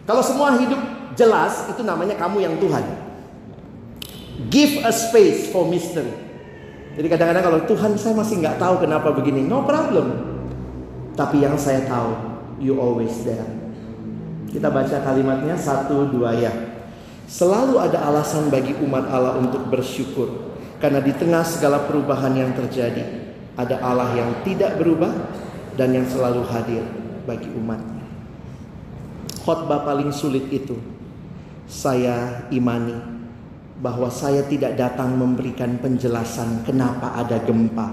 Kalau 0.04 0.20
semua 0.20 0.60
hidup 0.60 0.80
jelas, 1.16 1.72
itu 1.72 1.80
namanya 1.80 2.20
kamu 2.20 2.44
yang 2.44 2.56
Tuhan. 2.60 2.84
Give 4.52 4.84
a 4.84 4.92
space 4.92 5.48
for 5.56 5.64
mystery. 5.64 6.25
Jadi 6.96 7.08
kadang-kadang 7.12 7.44
kalau 7.44 7.60
Tuhan 7.68 7.92
saya 8.00 8.16
masih 8.16 8.40
nggak 8.40 8.56
tahu 8.56 8.88
kenapa 8.88 9.12
begini, 9.12 9.44
no 9.44 9.68
problem. 9.68 10.16
Tapi 11.16 11.44
yang 11.44 11.60
saya 11.60 11.84
tahu, 11.84 12.16
you 12.64 12.80
always 12.80 13.12
there. 13.28 13.44
Kita 14.48 14.72
baca 14.72 15.04
kalimatnya 15.04 15.60
satu 15.60 16.08
dua 16.08 16.32
ya. 16.40 16.52
Selalu 17.28 17.84
ada 17.84 18.08
alasan 18.08 18.48
bagi 18.48 18.72
umat 18.80 19.12
Allah 19.12 19.36
untuk 19.36 19.68
bersyukur. 19.68 20.56
Karena 20.80 21.04
di 21.04 21.12
tengah 21.12 21.44
segala 21.44 21.84
perubahan 21.84 22.32
yang 22.36 22.52
terjadi, 22.56 23.04
ada 23.56 23.80
Allah 23.84 24.12
yang 24.16 24.32
tidak 24.48 24.80
berubah 24.80 25.12
dan 25.76 25.92
yang 25.92 26.08
selalu 26.08 26.44
hadir 26.48 26.84
bagi 27.28 27.52
umatnya. 27.52 28.04
Khotbah 29.44 29.84
paling 29.84 30.12
sulit 30.16 30.48
itu 30.52 30.80
saya 31.66 32.48
imani 32.54 33.15
bahwa 33.76 34.08
saya 34.08 34.44
tidak 34.48 34.80
datang 34.80 35.20
memberikan 35.20 35.76
penjelasan 35.84 36.64
kenapa 36.64 37.12
ada 37.20 37.44
gempa, 37.44 37.92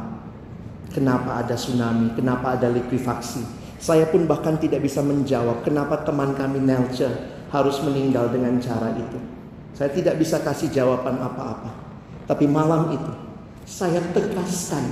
kenapa 0.95 1.43
ada 1.43 1.59
tsunami, 1.59 2.15
kenapa 2.15 2.55
ada 2.55 2.71
likuifaksi. 2.71 3.43
Saya 3.83 4.07
pun 4.07 4.31
bahkan 4.31 4.55
tidak 4.63 4.87
bisa 4.87 5.03
menjawab 5.03 5.67
kenapa 5.67 6.07
teman 6.07 6.39
kami 6.39 6.63
Nelce 6.63 7.11
harus 7.51 7.83
meninggal 7.83 8.31
dengan 8.31 8.63
cara 8.63 8.95
itu. 8.95 9.19
Saya 9.75 9.91
tidak 9.91 10.23
bisa 10.23 10.39
kasih 10.39 10.71
jawaban 10.71 11.19
apa-apa. 11.19 11.75
Tapi 12.31 12.47
malam 12.47 12.95
itu 12.95 13.13
saya 13.67 13.99
tegaskan 14.15 14.87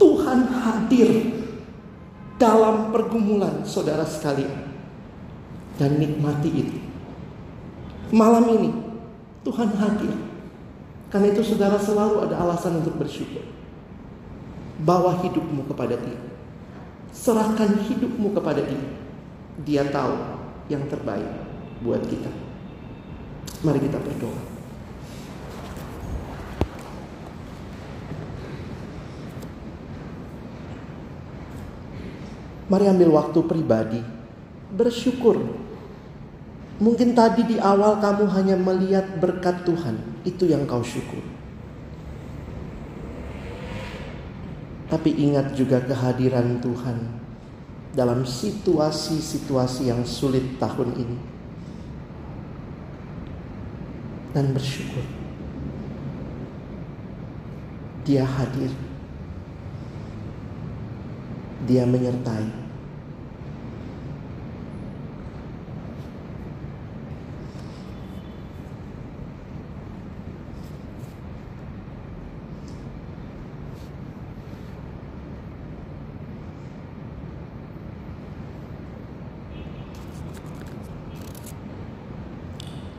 Tuhan 0.00 0.48
hadir 0.48 1.28
dalam 2.40 2.88
pergumulan 2.88 3.60
saudara 3.68 4.08
sekalian. 4.08 4.72
Dan 5.76 5.96
nikmati 5.96 6.50
itu. 6.52 6.76
Malam 8.12 8.48
ini 8.52 8.89
Tuhan 9.40 9.70
hadir. 9.76 10.14
Karena 11.10 11.26
itu 11.34 11.42
saudara 11.42 11.80
selalu 11.80 12.28
ada 12.28 12.38
alasan 12.38 12.84
untuk 12.84 13.00
bersyukur. 13.00 13.42
Bawa 14.80 15.18
hidupmu 15.24 15.66
kepada 15.66 15.98
dia. 15.98 16.20
Serahkan 17.10 17.82
hidupmu 17.88 18.30
kepada 18.36 18.62
dia. 18.62 18.88
Dia 19.66 19.82
tahu 19.90 20.14
yang 20.70 20.86
terbaik 20.86 21.26
buat 21.82 22.00
kita. 22.06 22.30
Mari 23.66 23.80
kita 23.82 23.98
berdoa. 23.98 24.40
Mari 32.70 32.86
ambil 32.86 33.10
waktu 33.18 33.40
pribadi, 33.50 34.00
bersyukur. 34.70 35.42
Mungkin 36.80 37.12
tadi 37.12 37.44
di 37.44 37.56
awal 37.60 38.00
kamu 38.00 38.24
hanya 38.32 38.56
melihat 38.56 39.20
berkat 39.20 39.68
Tuhan, 39.68 40.00
itu 40.24 40.48
yang 40.48 40.64
kau 40.64 40.80
syukur. 40.80 41.20
Tapi 44.88 45.12
ingat 45.12 45.52
juga 45.54 45.84
kehadiran 45.84 46.58
Tuhan 46.64 47.20
dalam 47.92 48.24
situasi-situasi 48.24 49.92
yang 49.92 50.02
sulit 50.08 50.56
tahun 50.56 50.90
ini. 50.96 51.18
Dan 54.32 54.56
bersyukur. 54.56 55.04
Dia 58.08 58.24
hadir. 58.24 58.72
Dia 61.68 61.84
menyertai. 61.84 62.59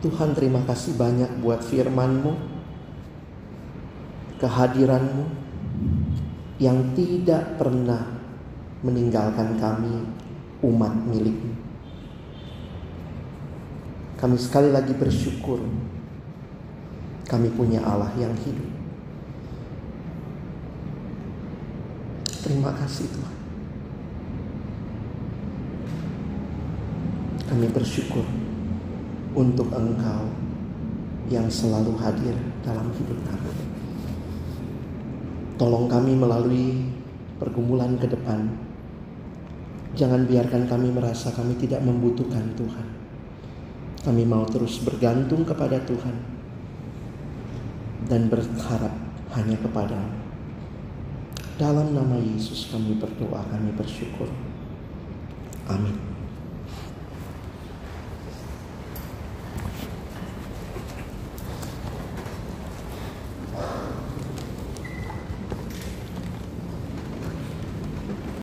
Tuhan 0.02 0.34
terima 0.34 0.66
kasih 0.66 0.98
banyak 0.98 1.30
buat 1.46 1.62
firman-Mu, 1.62 2.34
kehadiran-Mu 4.42 5.26
yang 6.58 6.98
tidak 6.98 7.62
pernah 7.62 8.10
meninggalkan 8.82 9.62
kami 9.62 10.02
umat 10.66 10.94
milikmu. 11.06 11.54
Kami 14.18 14.38
sekali 14.42 14.74
lagi 14.74 14.94
bersyukur 14.98 15.62
kami 17.30 17.54
punya 17.54 17.86
Allah 17.86 18.10
yang 18.18 18.34
hidup. 18.42 18.70
Terima 22.42 22.74
kasih 22.74 23.06
Tuhan. 23.06 23.36
Kami 27.54 27.68
bersyukur 27.70 28.41
untuk 29.32 29.72
Engkau 29.72 30.28
yang 31.32 31.48
selalu 31.48 31.96
hadir 31.96 32.36
dalam 32.62 32.92
hidup 32.92 33.20
kami. 33.24 33.52
Tolong 35.56 35.88
kami 35.88 36.14
melalui 36.18 36.68
pergumulan 37.40 37.96
ke 37.96 38.10
depan. 38.12 38.52
Jangan 39.96 40.28
biarkan 40.28 40.68
kami 40.68 40.92
merasa 40.92 41.32
kami 41.32 41.56
tidak 41.60 41.84
membutuhkan 41.84 42.52
Tuhan. 42.60 42.88
Kami 44.02 44.24
mau 44.26 44.44
terus 44.50 44.82
bergantung 44.82 45.46
kepada 45.46 45.78
Tuhan 45.86 46.16
dan 48.10 48.28
berharap 48.28 48.92
hanya 49.38 49.56
kepada 49.62 50.00
Dalam 51.62 51.94
nama 51.94 52.18
Yesus 52.18 52.74
kami 52.74 52.98
berdoa, 52.98 53.46
kami 53.54 53.70
bersyukur. 53.78 54.26
Amin. 55.70 56.11